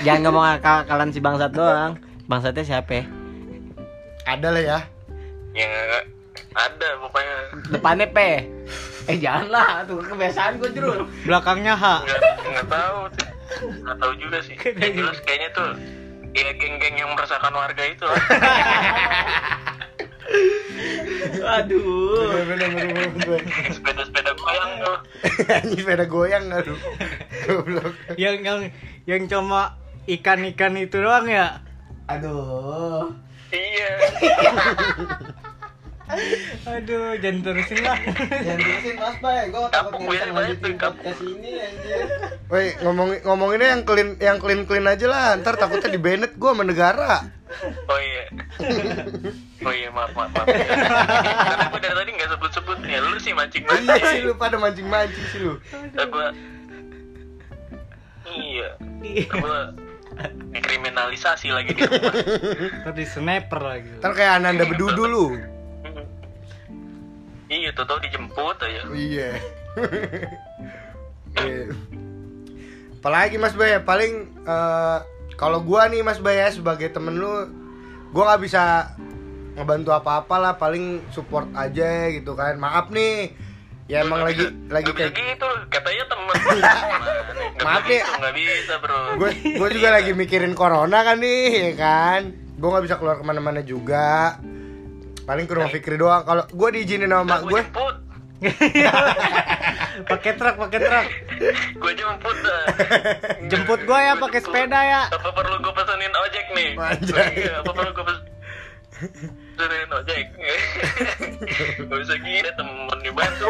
Jangan 0.03 0.21
ngomong 0.29 0.45
akal 0.59 0.85
kalian 0.91 1.11
si 1.15 1.23
bangsat 1.23 1.55
doang. 1.55 1.97
Bangsatnya 2.27 2.65
siapa? 2.67 3.07
Ada 4.27 4.49
lah 4.51 4.63
ya. 4.63 4.79
ya 5.55 5.71
ada 6.55 6.89
pokoknya 6.99 7.37
Depannya 7.71 8.07
P. 8.11 8.19
Eh 9.05 9.17
janganlah, 9.21 9.85
tuh 9.85 10.01
kebiasaan 10.03 10.59
gue 10.59 10.71
jurul. 10.75 11.07
Belakangnya 11.29 11.75
H. 11.77 11.85
nggak 12.03 12.21
nggak 12.51 12.67
tahu 12.71 12.99
sih. 13.15 13.29
nggak 13.85 13.97
tahu 14.01 14.13
juga 14.19 14.39
sih 14.41 14.57
yang 14.57 14.95
jelas 14.99 15.21
kayaknya 15.23 15.49
tuh 15.55 15.71
ya 16.35 16.51
geng-geng 16.59 16.97
yang 16.99 17.11
meresahkan 17.15 17.55
warga 17.55 17.85
itu. 17.87 18.09
Aduh. 21.61 22.04
Ini 25.65 25.81
sepeda 25.81 26.05
goyang 26.05 26.53
aduh. 26.53 26.77
Goblok. 27.49 27.95
Yang 28.21 28.37
yang 28.45 28.61
yang 29.09 29.23
cuma 29.29 29.81
ikan-ikan 30.05 30.77
itu 30.77 31.01
doang 31.01 31.29
ya. 31.29 31.65
Aduh. 32.09 33.09
iya 33.55 33.91
Aduh, 36.69 37.17
jangan 37.17 37.41
terusin 37.41 37.81
lah. 37.81 37.97
Jangan 38.29 38.61
terusin 38.61 38.97
Mas 39.01 39.17
Bay, 39.25 39.49
gue 39.49 39.61
takut 39.73 39.93
nggak 39.97 40.21
tuh, 40.61 40.73
kapok. 40.77 41.01
podcast 41.01 41.21
ini 41.25 41.51
anjir. 41.57 42.05
Woi, 42.53 42.67
ngomong 42.85 43.09
ngomonginnya 43.25 43.69
yang 43.73 43.83
clean 43.89 44.09
yang 44.21 44.37
clean 44.37 44.69
clean 44.69 44.85
aja 44.85 45.07
lah. 45.09 45.41
Ntar 45.41 45.57
takutnya 45.57 45.89
di 45.89 46.01
banned 46.01 46.37
gua 46.37 46.53
sama 46.53 46.65
negara. 46.69 47.25
Oh 47.89 48.01
iya. 48.01 48.25
Oh 49.65 49.73
iya 49.73 49.89
maaf 49.89 50.13
maaf. 50.13 50.29
maaf. 50.37 50.47
Karena 51.49 51.65
gue 51.73 51.81
dari 51.81 51.97
tadi 51.97 52.11
nggak 52.21 52.31
sebut-sebut 52.37 52.79
ya. 52.85 52.99
Lu 53.01 53.17
sih 53.17 53.33
mancing 53.33 53.65
Iya 53.65 53.97
sih 54.13 54.21
lu 54.29 54.37
pada 54.37 54.61
mancing-mancing 54.61 55.27
sih 55.33 55.41
lu. 55.41 55.57
gue 55.97 56.27
iya. 58.29 58.69
Gue 59.25 59.61
dikriminalisasi 60.53 61.49
lagi 61.49 61.73
di 61.75 61.81
rumah. 61.81 62.13
Tadi 62.93 63.03
sniper 63.09 63.61
lagi. 63.63 63.89
Ntar 64.05 64.13
kayak 64.13 64.33
Ananda 64.43 64.65
Bedudu 64.69 65.05
lu. 65.09 65.27
Iya, 67.55 67.71
tuh 67.71 67.87
tau 67.87 67.99
dijemput 68.03 68.57
aja. 68.59 68.83
Iya. 68.91 69.31
Iya. 71.39 71.65
Apalagi 72.99 73.37
Mas 73.39 73.55
Bay, 73.55 73.79
paling 73.85 74.33
eh, 74.43 74.99
kalau 75.39 75.63
gua 75.63 75.87
nih 75.87 76.03
Mas 76.03 76.19
Bay 76.19 76.41
ya 76.41 76.49
sebagai 76.51 76.91
temen 76.91 77.15
lu, 77.15 77.47
gua 78.11 78.35
nggak 78.35 78.43
bisa 78.43 78.91
ngebantu 79.55 79.95
apa-apa 79.95 80.37
lah, 80.41 80.53
paling 80.59 81.05
support 81.15 81.47
aja 81.55 82.11
gitu 82.11 82.35
kan. 82.35 82.59
Maaf 82.59 82.91
nih, 82.91 83.31
ya 83.87 84.03
emang 84.03 84.25
lagi 84.27 84.51
lagi 84.67 84.91
Gak 84.91 84.99
bisa 84.99 85.11
kayak 85.15 85.37
gitu, 85.37 85.49
katanya 85.71 86.05
temen. 86.11 86.35
Maaf 87.67 87.85
nih. 87.87 88.01
Nggak 88.03 88.35
bisa 88.35 88.75
bro. 88.83 88.99
gue 89.21 89.31
gue 89.63 89.69
juga 89.79 89.89
lagi 89.95 90.11
mikirin 90.17 90.55
corona 90.57 91.05
kan 91.07 91.21
nih, 91.21 91.71
ya 91.71 91.73
kan. 91.79 92.21
Gue 92.57 92.69
nggak 92.73 92.85
bisa 92.89 92.97
keluar 92.99 93.21
ke 93.21 93.25
mana-mana 93.27 93.61
juga. 93.63 94.41
Paling 95.25 95.45
ke 95.49 95.53
rumah 95.57 95.71
Fikri 95.73 95.97
doang. 95.97 96.23
Kalau 96.29 96.45
gue 96.45 96.69
diizinin 96.77 97.09
sama 97.09 97.25
mak 97.25 97.41
gue 97.49 97.61
gue, 97.65 97.93
pakai 100.13 100.33
truk, 100.37 100.57
pakai 100.61 100.79
truk. 100.85 101.07
Gue 101.81 101.93
jemput 101.97 102.37
dah. 102.45 102.63
Jemput 103.51 103.81
gua 103.89 103.99
ya 104.05 104.13
pakai 104.21 104.41
sepeda 104.45 104.81
ya. 104.85 105.03
Apa 105.09 105.31
perlu 105.33 105.57
gue 105.65 105.73
pesenin 105.73 106.13
ojek 106.13 106.47
nih? 106.53 106.71
Iya, 106.77 107.65
Apa 107.65 107.71
perlu 107.73 107.91
gue 107.97 108.05
pesenin 108.05 109.91
ojek? 109.91 110.25
Gak 111.89 111.99
bisa 112.05 112.15
gini 112.21 112.49
temen 112.53 112.99
dibantu 113.01 113.49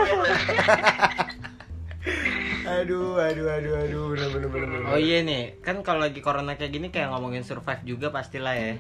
aduh, 2.65 3.17
aduh, 3.21 3.49
aduh, 3.49 3.75
aduh, 3.77 4.05
bener 4.13 4.29
bener 4.33 4.49
bener. 4.49 4.69
bener. 4.73 4.93
Oh 4.93 5.01
iya 5.01 5.21
nih, 5.21 5.61
kan 5.61 5.81
kalau 5.85 6.05
lagi 6.05 6.21
corona 6.25 6.57
kayak 6.57 6.73
gini 6.73 6.89
kayak 6.89 7.13
ngomongin 7.13 7.45
survive 7.45 7.85
juga 7.85 8.09
pastilah 8.09 8.57
ya. 8.57 8.77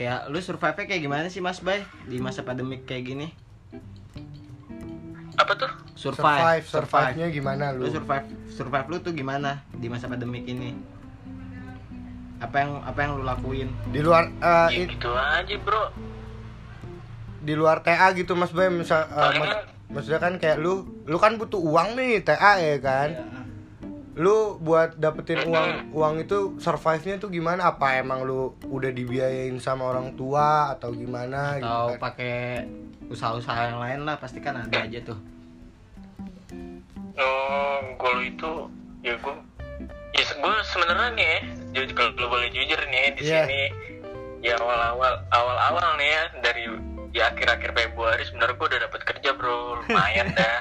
Kayak 0.00 0.32
lu 0.32 0.40
survive-nya 0.40 0.84
kayak 0.88 1.02
gimana 1.04 1.26
sih 1.28 1.44
Mas 1.44 1.60
Bay 1.60 1.84
di 2.08 2.16
masa 2.16 2.40
pandemik 2.40 2.88
kayak 2.88 3.04
gini? 3.04 3.28
Apa 5.36 5.52
tuh? 5.52 5.68
survive, 5.92 6.64
survive-nya 6.64 7.28
gimana 7.28 7.76
Lu 7.76 7.84
lu? 7.84 7.92
survive 7.92 8.24
survive 8.48 8.88
lu 8.88 8.96
tuh 9.04 9.12
gimana 9.12 9.60
di 9.76 9.92
masa 9.92 10.08
pandemik 10.08 10.48
ini? 10.48 10.72
Apa 12.40 12.64
yang 12.64 12.80
apa 12.80 12.98
yang 13.04 13.20
lu 13.20 13.28
lakuin? 13.28 13.68
Di 13.92 14.00
luar 14.00 14.32
eh, 14.32 14.68
Ya 14.72 14.88
gitu 14.88 15.12
aja 15.12 15.56
bro 15.60 15.92
di 17.40 17.52
luar 17.56 17.84
TA 17.84 18.12
gitu 18.16 18.32
Mas 18.32 18.52
Bay 18.52 18.72
misal 18.72 19.04
eh, 19.04 19.12
Paling 19.12 19.40
mas- 19.44 19.68
maksudnya 19.92 20.20
kan 20.20 20.40
kayak 20.40 20.56
lu 20.56 20.88
lu 21.04 21.20
kan 21.20 21.36
butuh 21.36 21.60
uang 21.60 21.92
nih 21.92 22.24
TA 22.24 22.56
ya 22.56 22.80
kan? 22.80 23.08
Lu 24.20 24.36
buat 24.58 24.94
dapetin 24.94 25.40
uang 25.42 25.70
uang 25.90 26.14
itu 26.20 26.38
survive-nya 26.58 27.16
tuh 27.16 27.32
gimana? 27.32 27.72
Apa 27.72 27.96
emang 27.96 28.20
lu 28.20 28.40
udah 28.62 28.92
dibiayain 28.92 29.56
sama 29.56 29.88
orang 29.88 30.12
tua 30.12 30.68
atau 30.70 30.92
gimana 30.92 31.56
gitu 31.56 31.64
Atau 31.64 31.88
kan? 31.90 32.00
pakai 32.02 32.36
usaha-usaha 33.08 33.60
yang 33.66 33.80
lain 33.80 34.00
lah 34.04 34.14
pasti 34.14 34.38
kan 34.38 34.60
ada 34.60 34.76
aja 34.78 35.00
tuh. 35.02 35.16
Oh, 37.16 37.78
kalau 37.96 38.20
itu 38.20 38.50
ya 39.00 39.16
gue 39.16 39.34
ya 40.12 40.24
gue 40.26 40.54
sebenarnya 40.66 41.08
nih 41.14 41.26
ya, 41.26 41.38
jadi 41.74 41.92
kalau 41.92 42.10
lu 42.14 42.26
boleh 42.28 42.48
jujur 42.50 42.80
nih 42.86 43.04
di 43.14 43.22
Iya. 43.24 43.44
sini 43.44 43.62
ya 44.40 44.54
awal-awal 44.56 45.24
awal-awal 45.28 45.96
nih 45.96 46.08
ya 46.08 46.22
dari 46.40 46.62
ya 47.10 47.28
akhir-akhir 47.28 47.70
Februari 47.72 48.22
sebenarnya 48.22 48.54
gue 48.54 48.68
udah 48.68 48.80
dapat 48.82 49.00
kerja 49.02 49.30
bro 49.32 49.56
lumayan 49.80 50.28
dah 50.38 50.58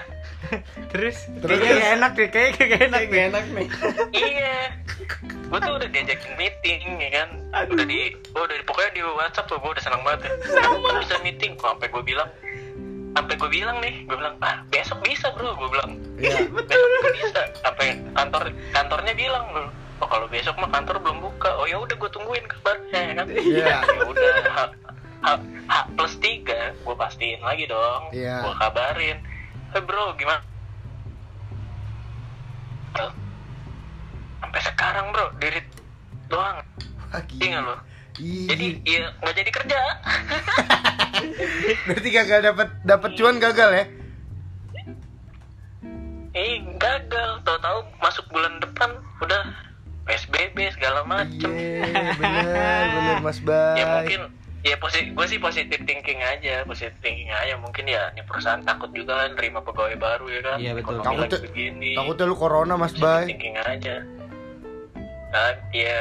Terus 0.89 1.17
kayaknya 1.37 1.71
gak 1.75 1.91
enak 1.95 2.11
deh, 2.13 2.27
kayaknya 2.29 2.63
gak 2.65 2.81
enak 2.87 3.03
deh. 3.05 3.21
enak 3.27 3.45
nih. 3.51 3.67
iya 4.11 4.55
gue 5.49 5.59
tuh 5.59 5.73
udah 5.75 5.89
diajakin 5.89 6.33
meeting 6.35 6.81
ya 6.99 7.09
kan 7.11 7.29
udah 7.67 7.81
di 7.81 8.13
oh 8.31 8.45
udah 8.45 8.53
di, 8.53 8.63
pokoknya 8.63 8.91
di 8.93 9.01
WhatsApp 9.01 9.49
tuh 9.49 9.57
gue 9.57 9.71
udah 9.71 9.81
senang 9.81 10.05
banget 10.05 10.29
ya 10.29 10.31
Sama. 10.61 11.01
bisa 11.01 11.15
meeting 11.19 11.57
kok 11.57 11.73
sampai 11.73 11.89
gue 11.89 12.03
bilang 12.05 12.29
sampai 13.09 13.33
gue 13.33 13.49
bilang 13.49 13.77
nih 13.81 14.05
gue 14.05 14.13
bilang 14.13 14.37
ah 14.39 14.61
besok 14.69 15.01
bisa 15.01 15.33
bro 15.33 15.49
gue 15.51 15.69
bilang 15.69 15.97
Iya. 16.15 16.45
besok 16.69 16.89
juga 16.93 17.09
bisa 17.11 17.39
sampai 17.57 17.87
kantor 18.13 18.43
kantornya 18.69 19.13
bilang 19.13 19.45
bro 19.49 19.65
oh 19.99 20.07
kalau 20.07 20.27
besok 20.29 20.53
mah 20.55 20.69
kantor 20.69 21.01
belum 21.01 21.17
buka 21.19 21.49
oh 21.51 21.65
ya 21.65 21.81
udah 21.81 21.95
gue 21.97 22.09
tungguin 22.13 22.45
kabarnya 22.45 22.99
ya 23.01 23.13
kan 23.15 23.25
Iya. 23.27 23.65
ya 23.65 23.77
udah 24.05 24.33
H, 24.45 24.59
H, 25.19 25.27
H 25.65 25.73
plus 25.91 26.13
tiga 26.21 26.77
gue 26.77 26.93
pastiin 26.95 27.41
lagi 27.41 27.65
dong 27.65 28.13
Iya. 28.13 28.45
gue 28.45 28.53
kabarin 28.55 29.17
eh 29.75 29.81
bro 29.85 30.05
gimana? 30.17 30.41
Bro, 32.93 33.07
sampai 34.41 34.61
sekarang 34.65 35.05
bro 35.13 35.27
dirit 35.37 35.67
doang. 36.29 36.57
Wah, 37.09 37.23
iya 37.41 37.59
lo 37.61 37.75
jadi 38.19 38.65
ya 38.83 39.07
nggak 39.23 39.35
jadi 39.35 39.51
kerja. 39.51 39.79
Berarti 41.87 42.09
gagal 42.11 42.39
dapat 42.43 42.67
dapat 42.83 43.11
cuan 43.15 43.37
gagal 43.39 43.69
ya? 43.71 43.85
eh 46.35 46.61
gagal. 46.77 47.29
Tahu-tahu 47.47 47.79
masuk 48.03 48.25
bulan 48.29 48.59
depan 48.59 48.91
udah 49.23 49.41
psbb 50.03 50.57
segala 50.75 51.01
macem. 51.07 51.47
Iya, 51.47 52.13
bener 52.19 52.83
bener 52.91 53.15
Mas 53.23 53.39
Bay. 53.39 53.77
ya 53.79 53.85
mungkin 53.87 54.21
ya 54.59 54.75
positif 54.75 55.09
gue 55.09 55.25
sih 55.25 55.39
positif 55.39 55.79
thinking 55.81 56.19
aja 56.19 56.61
positif 56.63 56.91
thinking 56.99 57.27
aja 57.27 57.55
mungkin 57.55 57.85
ya 57.85 58.11
ini 58.11 58.21
perusahaan 58.21 58.59
takut 58.59 58.91
juga 58.91 59.23
kan 59.23 59.31
terima 59.33 59.59
pegawai 59.59 59.95
baru 59.95 60.25
ya 60.27 60.41
kan 60.41 60.57
Iya, 60.57 60.71
betul. 60.73 60.99
Ekonomi 60.99 61.05
Takutnya- 61.05 61.41
begini 61.41 61.91
Takutnya 61.93 62.25
lu 62.25 62.35
corona 62.35 62.73
Mas 62.75 62.91
positive 62.91 63.07
Bay. 63.07 63.23
thinking 63.25 63.55
aja 63.55 63.95
nah, 65.29 65.51
ya 65.71 65.99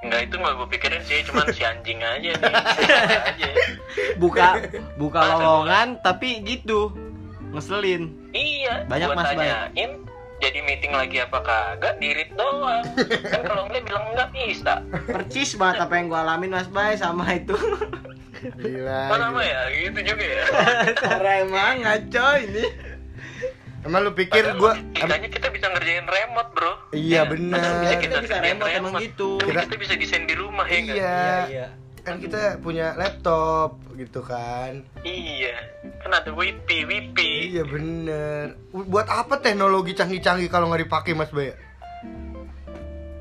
Enggak 0.00 0.20
itu 0.22 0.34
nggak 0.36 0.52
gue 0.54 0.68
pikirin 0.68 1.00
sih, 1.00 1.24
cuman 1.24 1.48
si 1.48 1.64
anjing 1.64 1.96
aja 1.96 2.36
nih. 2.36 2.52
aja. 3.24 3.48
Buka 4.20 4.60
buka 5.00 5.16
lowongan 5.32 5.96
tapi 6.04 6.44
gitu. 6.44 6.92
Ngeselin. 7.48 8.12
Iya, 8.28 8.84
Banyak, 8.84 9.16
Mas, 9.16 9.32
Bay. 9.32 9.48
Meeting 10.74 10.90
lagi 10.90 11.22
apa 11.22 11.38
kagak, 11.38 11.94
dirit 12.02 12.34
doang. 12.34 12.82
kan 13.30 13.40
kalau 13.46 13.62
enggak 13.70 13.86
bilang 13.86 14.04
enggak 14.10 14.28
bisa. 14.34 14.82
Percis 15.06 15.54
banget 15.54 15.86
apa 15.86 15.94
yang 15.94 16.10
gua 16.10 16.26
alamin 16.26 16.50
Mas 16.50 16.66
Bay 16.66 16.98
sama 16.98 17.22
itu. 17.30 17.54
Gila. 18.58 19.06
Apa 19.06 19.16
nama 19.22 19.40
ya? 19.40 19.60
Gitu 19.70 19.98
juga 20.02 20.24
ya. 20.26 20.44
Emang 21.38 21.74
ngaco 21.78 22.28
ini. 22.42 22.64
Emang 23.84 24.00
lu 24.02 24.10
pikir 24.12 24.42
Padahal 24.50 24.58
gua 24.58 24.72
kita 25.30 25.48
bisa 25.54 25.66
ngerjain 25.70 26.06
remote, 26.10 26.50
Bro. 26.50 26.72
Iya, 26.90 27.22
Padahal 27.22 27.30
bener. 27.30 27.60
bisa 27.78 27.94
Kita 27.94 28.16
bisa 28.18 28.34
ngerjain 28.34 28.58
remote 28.58 28.74
emang 28.74 28.92
gitu. 28.98 29.30
Kita- 29.38 29.62
Kita 29.62 29.76
bisa 29.78 29.94
desain 29.94 30.24
di 30.26 30.34
rumah 30.34 30.66
ya 30.66 30.78
enggak? 30.82 30.96
Iya. 30.98 31.30
iya. 31.46 31.66
Kan 32.04 32.20
kita 32.20 32.60
punya 32.60 32.92
laptop 32.94 33.80
gitu 33.96 34.20
kan. 34.20 34.84
Iya. 35.02 35.56
Kan 36.04 36.12
ada 36.12 36.30
wifi, 36.36 36.84
wifi. 36.84 37.56
Iya 37.56 37.64
bener. 37.64 38.60
Buat 38.70 39.08
apa 39.08 39.40
teknologi 39.40 39.96
canggih-canggih 39.96 40.52
kalau 40.52 40.68
nggak 40.68 40.84
dipakai 40.84 41.16
Mas 41.16 41.32
Bay? 41.32 41.56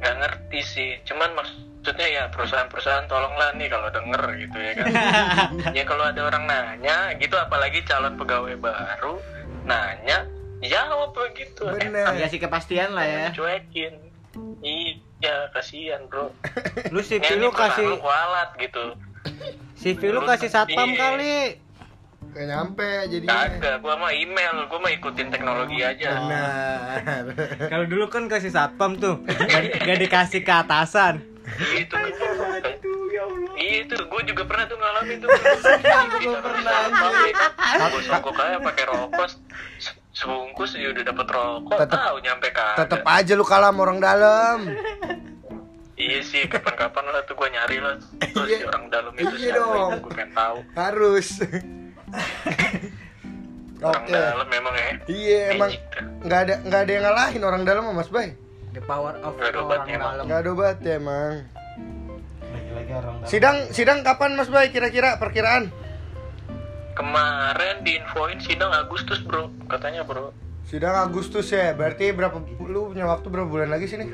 nggak 0.04 0.19
ngerti 0.19 0.60
sih 0.67 0.91
cuman 1.08 1.32
maksudnya 1.32 2.08
ya 2.12 2.24
perusahaan-perusahaan 2.28 3.08
tolonglah 3.08 3.56
nih 3.56 3.72
kalau 3.72 3.88
denger 3.88 4.24
gitu 4.36 4.58
ya 4.60 4.72
kan 4.76 4.91
ya 5.80 5.84
kalau 5.88 6.04
ada 6.04 6.28
orang 6.28 6.43
nanya 6.43 7.15
gitu 7.15 7.39
apalagi 7.39 7.80
calon 7.88 8.19
pegawai 8.19 8.60
baru 8.60 9.15
nanya 9.63 10.28
jawab 10.60 11.15
begitu 11.15 11.63
Bener. 11.72 12.19
Dikasih 12.19 12.39
kepastian 12.43 12.91
lah 12.91 13.08
ya. 13.08 13.26
cuekin 13.32 13.96
iya 14.60 15.00
kasihan 15.50 16.02
bro 16.08 16.32
Lu 16.94 17.00
CV 17.00 17.24
lu 17.36 17.50
kasih 17.50 17.86
lu 17.86 17.98
kualat 17.98 18.54
gitu 18.58 18.94
CV 19.76 20.02
lu 20.10 20.24
kasih 20.24 20.48
satpam 20.48 20.90
Iya. 20.90 21.00
kali. 21.00 21.38
Gak 22.34 22.46
nyampe 22.50 22.88
jadinya. 23.08 23.46
kagak 23.46 23.78
gua 23.80 23.94
mah 23.94 24.10
email 24.10 24.66
gua 24.66 24.80
mah 24.80 24.90
ikutin 24.90 25.30
teknologi 25.30 25.80
aja 25.80 26.18
Benar. 26.18 27.24
Kalau 27.72 27.86
dulu 27.86 28.08
kan 28.08 28.26
kasih 28.26 28.50
satpam 28.50 28.98
tuh, 28.98 29.22
gak, 29.28 29.78
gak 29.78 29.98
dikasih 30.00 30.42
ke 30.42 30.50
atasan. 30.52 31.22
itu 31.76 31.94
Iya 33.54 33.86
itu, 33.86 33.96
gue 33.96 34.22
juga 34.26 34.44
pernah 34.44 34.66
tuh 34.66 34.76
ngalamin 34.76 35.18
tuh. 35.22 35.30
Gua 36.26 36.40
pernah, 36.42 36.74
Gue 37.86 38.02
songkok 38.02 38.36
aja 38.36 38.58
pakai 38.60 38.84
rokok, 38.90 39.28
se- 39.78 39.96
sebungkus 40.13 40.73
ya 40.73 40.89
udah 40.89 41.04
dapet 41.04 41.28
rokok, 41.28 41.78
Tetep- 41.80 41.97
tahu 41.99 42.15
nyampe 42.19 42.47
kagak. 42.49 42.78
Tetep 42.80 43.02
aja 43.04 43.34
lu 43.34 43.43
kalah 43.43 43.69
sama 43.69 43.82
orang 43.82 43.99
dalam. 43.99 44.58
Iya 45.93 46.19
sih, 46.21 46.45
kapan-kapan 46.45 47.06
lah 47.08 47.21
tuh 47.23 47.34
gue 47.34 47.49
nyari 47.49 47.78
lah. 47.78 47.95
Terus 48.19 48.47
Iya. 48.47 48.58
si 48.58 48.65
orang 48.65 48.84
dalam 48.88 49.13
itu 49.13 49.30
Iya 49.32 49.49
siapa 49.52 49.58
dong. 49.60 49.91
Gue 49.99 50.12
pengen 50.12 50.32
tahu. 50.32 50.58
Harus. 50.73 51.28
Orang 53.84 54.04
Oke. 54.06 54.15
dalam 54.15 54.47
memang 54.47 54.73
ya. 54.73 54.89
Iya 55.06 55.39
emang 55.52 55.69
nggak 56.23 56.39
ada 56.39 56.54
nggak 56.63 56.80
ada 56.80 56.91
yang 56.93 57.04
ngalahin 57.04 57.43
orang 57.43 57.62
dalam 57.63 57.84
sama 57.84 57.99
Mas 57.99 58.08
Bay. 58.08 58.32
The 58.71 58.80
power 58.82 59.13
of 59.19 59.36
Gak 59.36 59.43
ada 59.43 59.60
orang 59.60 59.67
obatnya, 59.67 59.97
malam. 59.99 60.23
Nggak 60.23 60.39
ada 60.39 60.49
obat 60.49 60.78
ya 60.80 60.93
emang. 60.95 61.34
Lagi-lagi 62.39 62.91
orang 62.95 63.15
dalam. 63.19 63.28
Sidang 63.28 63.58
sidang 63.69 63.99
kapan 64.02 64.32
Mas 64.34 64.47
Bay 64.47 64.71
kira-kira 64.71 65.19
perkiraan? 65.19 65.67
Kemarin 66.94 67.82
diinfoin 67.82 68.38
sidang 68.38 68.70
Agustus 68.70 69.20
bro, 69.26 69.50
katanya 69.66 70.06
bro. 70.06 70.30
Sidang 70.70 70.94
Agustus 70.94 71.50
ya. 71.50 71.74
Berarti 71.74 72.14
berapa 72.14 72.38
lu 72.70 72.94
punya 72.94 73.10
waktu 73.10 73.28
berapa 73.34 73.50
bulan 73.50 73.70
lagi 73.74 73.90
sini? 73.90 74.14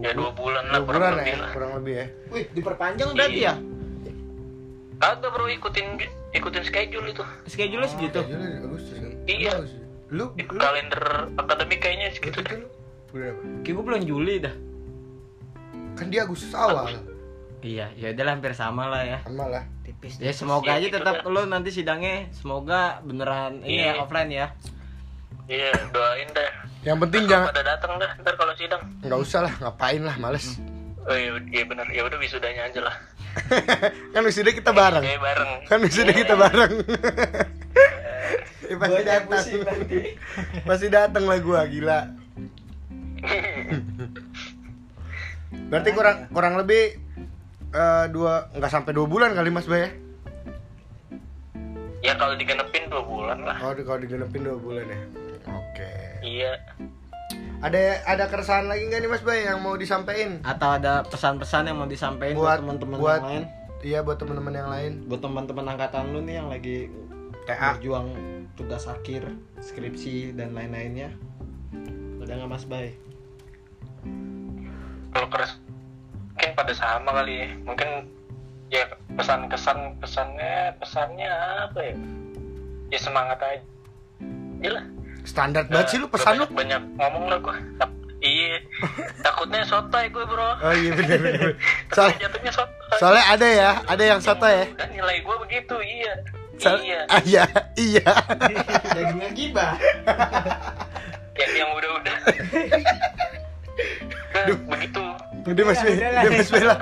Ya 0.00 0.16
dua 0.16 0.32
bulan 0.32 0.72
lah 0.72 0.80
Dua 0.80 0.88
kurang 0.88 1.00
bulan 1.04 1.12
lebih 1.20 1.32
ya, 1.32 1.36
lah. 1.36 1.50
kurang 1.52 1.72
lebih 1.80 1.94
ya. 1.96 2.06
Wih, 2.32 2.44
diperpanjang 2.56 3.08
berarti 3.12 3.40
ya? 3.44 3.54
Kagak 5.02 5.30
bro 5.34 5.46
ikutin 5.50 5.86
ikutin 6.32 6.62
schedule 6.64 7.06
itu. 7.10 7.24
Schedule 7.50 7.84
segitu. 7.88 8.20
Jadi 8.24 8.46
Agustus 8.64 8.96
kan? 8.96 9.12
Iya. 9.28 9.52
Agustus. 9.60 9.80
Lu 10.12 10.24
kalender 10.60 11.04
akademik 11.40 11.80
kayaknya 11.80 12.12
segitu 12.12 12.40
deh. 12.44 12.60
lu 12.60 12.68
berapa? 13.12 13.40
Kayak 13.64 13.74
gue 13.76 13.84
bulan 13.84 14.02
Juli 14.04 14.34
dah. 14.40 14.54
Kan 15.96 16.08
dia 16.08 16.24
Agustus 16.24 16.52
awal. 16.56 16.88
Iya, 17.62 17.94
ya 17.94 18.10
udah 18.10 18.24
hampir 18.28 18.52
sama 18.52 18.90
lah 18.90 19.02
ya. 19.02 19.18
Sama 19.22 19.46
lah. 19.46 19.62
Tipis. 19.82 20.18
Ya 20.18 20.34
semoga 20.34 20.66
Iya, 20.68 20.74
aja 20.74 20.86
gitu 20.88 20.96
tetap 20.98 21.16
dah. 21.20 21.30
lu 21.30 21.42
nanti 21.46 21.70
sidangnya 21.70 22.26
semoga 22.32 22.98
beneran 23.00 23.62
ini 23.62 23.78
ya 23.80 23.94
Iya. 23.94 24.02
offline 24.02 24.30
ya. 24.30 24.46
Iya 25.44 25.70
doain 25.88 26.28
dah. 26.28 26.50
Yang 26.82 26.98
penting 27.00 27.22
jangan 27.24 27.46
pada 27.48 27.62
datang 27.64 27.92
dah 27.96 28.10
ntar 28.18 28.34
kalau 28.34 28.54
sidang. 28.54 28.82
nggak 29.00 29.20
usah 29.20 29.40
lah, 29.42 29.54
ngapain 29.60 30.02
lah, 30.02 30.14
males. 30.16 30.58
Oh 31.02 31.14
iya, 31.14 31.34
iya 31.48 31.62
benar. 31.64 31.86
Ya 31.88 32.02
udah 32.02 32.18
wisudanya 32.18 32.66
aja 32.66 32.80
lah. 32.80 32.96
kan 34.14 34.22
wisuda 34.22 34.50
kita 34.50 34.70
bareng. 34.70 35.02
Kayak 35.02 35.22
bareng. 35.22 35.50
Kan 35.64 35.78
wisuda 35.80 36.10
Iya. 36.10 36.18
kita 36.18 36.34
bareng. 36.36 36.72
Ya, 38.62 38.76
pasti 38.82 39.02
datang. 39.04 39.44
Pasti 40.68 40.86
datang 40.88 41.24
lah 41.26 41.38
gua 41.38 41.62
gila. 41.64 42.00
Berarti 45.68 45.90
kurang 45.90 46.18
kurang 46.28 46.54
lebih 46.56 47.01
eh, 47.72 48.04
dua 48.12 48.52
nggak 48.52 48.72
sampai 48.72 48.92
dua 48.92 49.06
bulan 49.08 49.32
kali 49.32 49.48
Mas 49.48 49.66
Bay 49.66 49.80
ya? 49.80 49.90
ya 52.02 52.12
kalau 52.18 52.34
digenepin 52.34 52.90
dua 52.90 53.02
bulan 53.06 53.38
lah. 53.46 53.56
Oh, 53.62 53.72
di- 53.72 53.86
kalau 53.86 54.02
digenepin 54.02 54.42
dua 54.42 54.58
bulan 54.58 54.84
ya. 54.84 55.00
Oke. 55.48 55.92
Iya. 56.20 56.52
Ada 57.62 58.02
ada 58.04 58.24
keresahan 58.26 58.66
lagi 58.66 58.90
nggak 58.90 59.00
nih 59.06 59.10
Mas 59.10 59.22
Bay 59.22 59.46
yang 59.46 59.62
mau 59.62 59.78
disampaikan? 59.78 60.42
Atau 60.42 60.68
ada 60.74 61.06
pesan-pesan 61.06 61.70
yang 61.70 61.78
mau 61.78 61.86
disampaikan 61.86 62.34
buat, 62.34 62.58
teman-teman 62.58 62.98
yang 62.98 63.22
lain? 63.22 63.44
Iya 63.82 63.98
buat 64.02 64.18
teman-teman 64.18 64.54
yang 64.54 64.68
lain. 64.70 64.92
Buat 65.06 65.20
teman-teman 65.22 65.64
angkatan 65.70 66.10
lu 66.10 66.26
nih 66.26 66.42
yang 66.42 66.50
lagi 66.50 66.90
TA. 67.46 67.78
berjuang 67.78 68.10
tugas 68.58 68.90
akhir, 68.90 69.30
skripsi 69.62 70.34
dan 70.34 70.58
lain-lainnya. 70.58 71.14
Ada 72.22 72.38
nggak 72.38 72.50
Mas 72.50 72.66
Bay? 72.66 72.98
Kalau 75.14 75.28
keras 75.30 75.61
mungkin 76.42 76.58
pada 76.58 76.74
sama 76.74 77.10
kali 77.14 77.34
ya. 77.38 77.48
Mungkin 77.62 77.88
ya 78.66 78.82
pesan 79.14 79.46
kesan 79.46 79.78
pesannya 80.02 80.74
pesannya 80.82 81.30
apa 81.70 81.78
ya? 81.78 81.94
Ya 82.90 82.98
semangat 82.98 83.38
aja. 83.38 83.62
Lah. 84.66 84.82
Standar 85.22 85.70
banget 85.70 85.86
sih 85.86 85.98
lu 86.02 86.10
pesan 86.10 86.42
lu. 86.42 86.50
banyak, 86.50 86.82
banyak 86.82 86.82
ngomong 86.98 87.24
lah 87.30 87.38
gua. 87.38 87.54
Iya. 88.18 88.58
Takutnya 89.22 89.62
sotoy 89.62 90.10
gue 90.10 90.24
bro. 90.26 90.50
Oh 90.58 90.74
iya 90.74 90.90
bener 90.94 91.18
bener. 91.22 91.50
Takutnya 91.90 91.94
Soal, 91.94 92.10
jatuhnya 92.18 92.50
sotoy. 92.50 92.98
soalnya 92.98 93.24
ada 93.30 93.46
ya, 93.46 93.70
ada 93.86 94.02
yang 94.02 94.18
soto 94.18 94.46
ya. 94.46 94.66
Dan 94.74 94.88
nilai 94.90 95.22
gue 95.22 95.36
begitu 95.46 95.74
iya. 95.78 96.12
Soal- 96.58 96.82
Iya. 96.82 97.00
Ah, 97.14 97.22
iya, 97.22 97.44
iya. 97.78 98.06
Jadi 98.98 99.10
nggak 99.14 99.32
gibah. 99.38 99.74
Ya, 101.38 101.46
yang 101.54 101.70
udah-udah. 101.70 102.16
Nah, 104.34 104.46
begitu. 104.70 105.02
Udah 105.42 105.64
Mas 105.66 105.80
Bay, 105.82 105.96
udah 105.98 106.30
Mas 106.38 106.50
Bay 106.50 106.62
lah. 106.62 106.78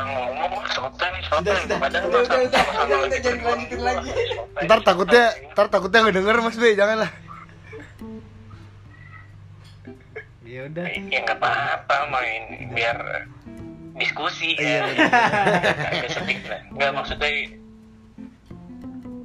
Sotoy. 0.70 1.10
Padahal 1.30 1.40
Udah, 1.40 1.56
udah, 1.64 1.76
udah, 1.80 2.00
udah, 2.04 2.20
lagi 2.20 3.06
udah, 3.08 3.18
jangan 3.22 3.38
berjuang 3.40 3.42
lanjutin 3.56 3.80
lagi. 3.80 4.10
Ntar 4.66 4.78
takutnya, 4.84 5.24
ntar 5.54 5.66
takutnya 5.72 5.98
nggak 6.04 6.16
denger 6.20 6.36
Mas 6.44 6.56
Bay, 6.60 6.72
janganlah. 6.76 7.10
Ya 10.50 10.66
udah. 10.66 10.82
ya 10.90 11.18
nggak 11.22 11.38
apa-apa 11.38 11.96
main 12.10 12.42
biar 12.74 12.98
diskusi 13.94 14.58
Iya, 14.58 14.82
ya 14.98 15.06
agak 15.94 16.10
sedikit 16.10 16.50
lah 16.50 16.60
nggak 16.74 16.90
maksudnya 16.90 17.30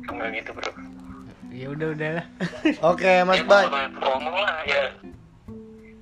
nggak 0.06 0.30
gitu 0.38 0.52
bro 0.54 0.72
Ya 1.56 1.72
udah 1.72 1.88
udahlah. 1.96 2.26
Oke 2.84 3.24
Mas 3.24 3.40
ya, 3.40 3.48
Bay. 3.48 3.66
ngomong 3.96 4.38
lah 4.38 4.60
ya 4.68 4.92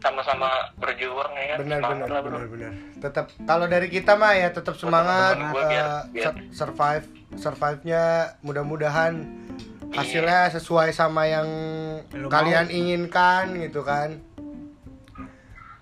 sama-sama 0.03 0.51
berjuang 0.75 1.31
ya 1.31 1.45
kan 1.49 1.57
Benar 1.61 1.79
benar 1.81 2.07
lah, 2.09 2.21
benar 2.21 2.43
benar. 2.45 2.71
Tetap 2.99 3.25
kalau 3.41 3.65
dari 3.65 3.87
kita 3.87 4.13
mah 4.13 4.33
ya 4.33 4.51
tetap 4.51 4.75
semangat 4.75 5.39
gua 5.39 5.63
biar- 5.63 5.71
eh, 5.71 6.01
biar- 6.11 6.25
sur- 6.27 6.43
survive 6.51 7.05
survive-nya 7.33 8.03
mudah-mudahan 8.41 9.23
hasilnya 9.89 10.51
sesuai 10.51 10.91
sama 10.91 11.23
yang 11.25 11.47
Lu 12.11 12.27
kalian 12.27 12.67
inginkan 12.67 13.55
gitu 13.57 13.81
kan. 13.81 14.19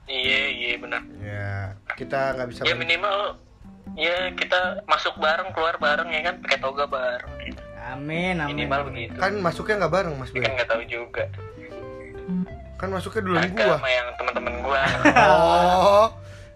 iya 0.05 0.41
iya 0.51 0.75
benar 0.75 1.01
Ya, 1.17 1.55
kita 1.95 2.35
nggak 2.35 2.47
bisa 2.49 2.61
ya 2.63 2.75
minimal 2.75 3.39
ya 3.93 4.31
kita 4.31 4.83
masuk 4.85 5.15
bareng 5.17 5.49
keluar 5.51 5.75
bareng 5.77 6.07
ya 6.07 6.21
kan 6.21 6.35
pakai 6.39 6.59
toga 6.59 6.83
bareng 6.85 7.31
gitu. 7.41 7.61
Amin, 7.81 8.37
amin. 8.37 8.53
minimal 8.53 8.87
begitu 8.87 9.15
kan 9.15 9.33
masuknya 9.37 9.81
nggak 9.81 9.93
bareng 9.93 10.13
Mas 10.15 10.29
Bay. 10.29 10.43
kan 10.43 10.51
nggak 10.53 10.69
tahu 10.69 10.83
juga 10.85 11.23
Kan 12.81 12.89
masuknya 12.89 13.21
duluan 13.21 13.45
agak 13.45 13.61
gua. 13.61 13.77
sama 13.77 13.89
yang 13.89 14.07
teman-teman 14.17 14.53
gua 14.59 14.81
Oh. 15.15 16.07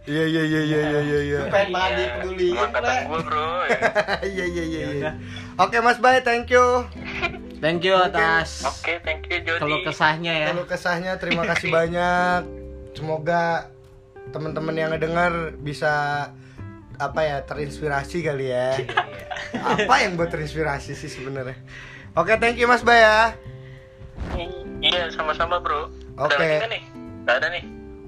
Iya 0.06 0.22
iya 0.24 0.44
iya 0.44 0.62
iya 0.62 0.80
iya 0.82 1.00
iya 1.02 1.20
iya. 1.24 1.42
Pengen 1.50 1.70
banget 1.70 1.90
Iya, 1.92 2.06
dipeduliin, 2.14 2.58
angkatan 2.60 2.86
Ple. 2.86 3.06
gua 3.06 3.20
bro 3.22 3.50
ya. 3.66 3.80
Iya 4.24 4.46
iya 4.46 4.64
iya 4.64 4.80
Ya 4.82 4.90
iya. 4.92 5.12
Oke 5.56 5.78
Mas 5.80 5.98
Bay, 5.98 6.22
thank 6.22 6.50
you. 6.50 6.66
Thank 7.56 7.82
you 7.82 7.96
atas 7.96 8.62
oke 8.62 9.02
thank 9.02 9.26
you 9.26 9.42
Jody 9.42 9.58
keluh 9.60 9.82
kesahnya 9.82 10.34
ya. 10.36 10.48
Kalau 10.50 10.66
kesahnya 10.66 11.18
terima 11.18 11.46
kasih 11.46 11.70
banyak. 11.72 12.42
Semoga 12.94 13.74
teman-teman 14.30 14.74
yang 14.74 14.90
ngedengar 14.92 15.54
bisa 15.56 16.30
apa 16.96 17.20
ya 17.22 17.42
terinspirasi 17.42 18.22
kali 18.22 18.50
ya. 18.50 18.78
apa 19.56 19.94
yang 20.00 20.14
buat 20.16 20.30
terinspirasi 20.30 20.94
sih 20.94 21.10
sebenarnya? 21.10 21.58
Oke, 22.14 22.38
thank 22.38 22.56
you 22.56 22.66
Mas 22.66 22.82
Bay 22.82 23.02
ya. 23.02 23.34
Iya, 24.80 25.10
sama-sama 25.10 25.58
bro. 25.58 25.90
Oke. 26.15 26.39
Nggak 26.39 26.69
nih? 26.71 26.84
Gak 27.25 27.36
ada 27.41 27.47
nih. 27.51 27.63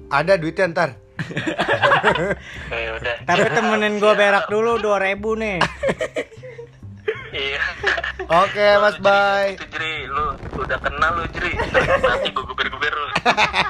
Ada 0.08 0.32
duitnya 0.40 0.66
ntar. 0.72 0.90
Ya 2.72 2.90
udah. 2.98 3.16
Tapi 3.26 3.46
temenin 3.52 4.00
gua 4.00 4.16
berak 4.16 4.48
dulu 4.48 4.80
2000 4.80 5.42
nih. 5.42 5.58
Iya. 7.28 7.60
Oke, 8.24 8.66
Mas 8.80 8.96
Bay. 8.98 9.60
Itu 9.60 9.68
Jri, 9.68 10.08
lu 10.08 10.32
udah 10.56 10.78
kenal 10.80 11.12
lu 11.20 11.24
Jri. 11.36 11.52
Nanti 12.00 12.28
gue 12.32 12.44
guber-guber 12.44 12.92
lu. 12.92 13.08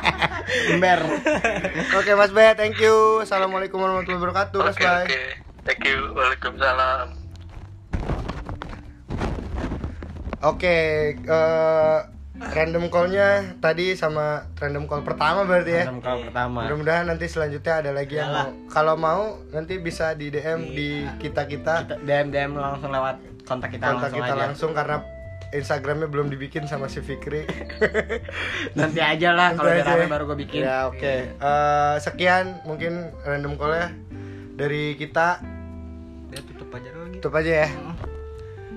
Ember. 0.79 1.01
Oke, 1.98 2.14
Mas 2.14 2.31
Bay, 2.31 2.55
thank 2.55 2.79
you. 2.79 3.22
Assalamualaikum 3.27 3.83
warahmatullahi 3.83 4.22
wabarakatuh, 4.22 4.59
Mas 4.62 4.79
Oke, 4.79 4.87
Bay. 4.87 5.03
oke. 5.05 5.22
Thank 5.66 5.83
you. 5.90 5.98
Waalaikumsalam. 6.14 7.07
Oke, 10.38 10.77
eh, 11.18 11.98
random 12.38 12.87
call-nya 12.87 13.59
tadi 13.59 13.98
sama 13.98 14.46
random 14.57 14.87
call 14.87 15.03
pertama 15.03 15.42
berarti 15.42 15.72
ya. 15.74 15.85
Random 15.87 16.01
call 16.01 16.18
pertama. 16.31 16.61
Mudah-mudahan 16.66 17.05
nanti 17.11 17.27
selanjutnya 17.27 17.74
ada 17.83 17.90
lagi 17.90 18.14
yang 18.18 18.31
mau. 18.31 18.51
Kalau 18.70 18.94
mau 18.94 19.22
nanti 19.51 19.79
bisa 19.83 20.14
di 20.14 20.31
DM 20.31 20.61
di 20.70 20.88
kita 21.18 21.51
kita 21.51 21.74
Kita 21.85 21.96
DM 22.03 22.31
DM 22.31 22.53
langsung 22.55 22.90
lewat 22.94 23.16
kontak 23.42 23.74
kita 23.74 23.85
kontak 23.90 24.12
langsung 24.12 24.20
kita 24.22 24.35
aja. 24.35 24.42
langsung 24.46 24.70
karena 24.77 24.96
Instagramnya 25.48 26.09
belum 26.12 26.29
dibikin 26.29 26.68
sama 26.68 26.92
si 26.92 27.01
Fikri. 27.01 27.48
Nanti 28.79 29.01
aja 29.01 29.33
lah 29.33 29.57
kalau 29.57 29.72
udah 29.72 29.85
rame 29.88 30.05
ya. 30.05 30.09
baru 30.12 30.22
gue 30.29 30.38
bikin. 30.44 30.61
Ya 30.61 30.87
oke. 30.92 31.14
Eh, 31.33 31.94
sekian 32.05 32.61
mungkin 32.68 33.16
random 33.24 33.57
call-nya 33.57 33.88
dari 34.55 34.92
kita. 35.01 35.40
Udah 36.29 36.42
tutup 36.53 36.68
aja 36.77 36.88
dulu 36.92 37.05
gitu. 37.16 37.24
Tutup 37.24 37.35
aja 37.40 37.53
ya. 37.64 37.68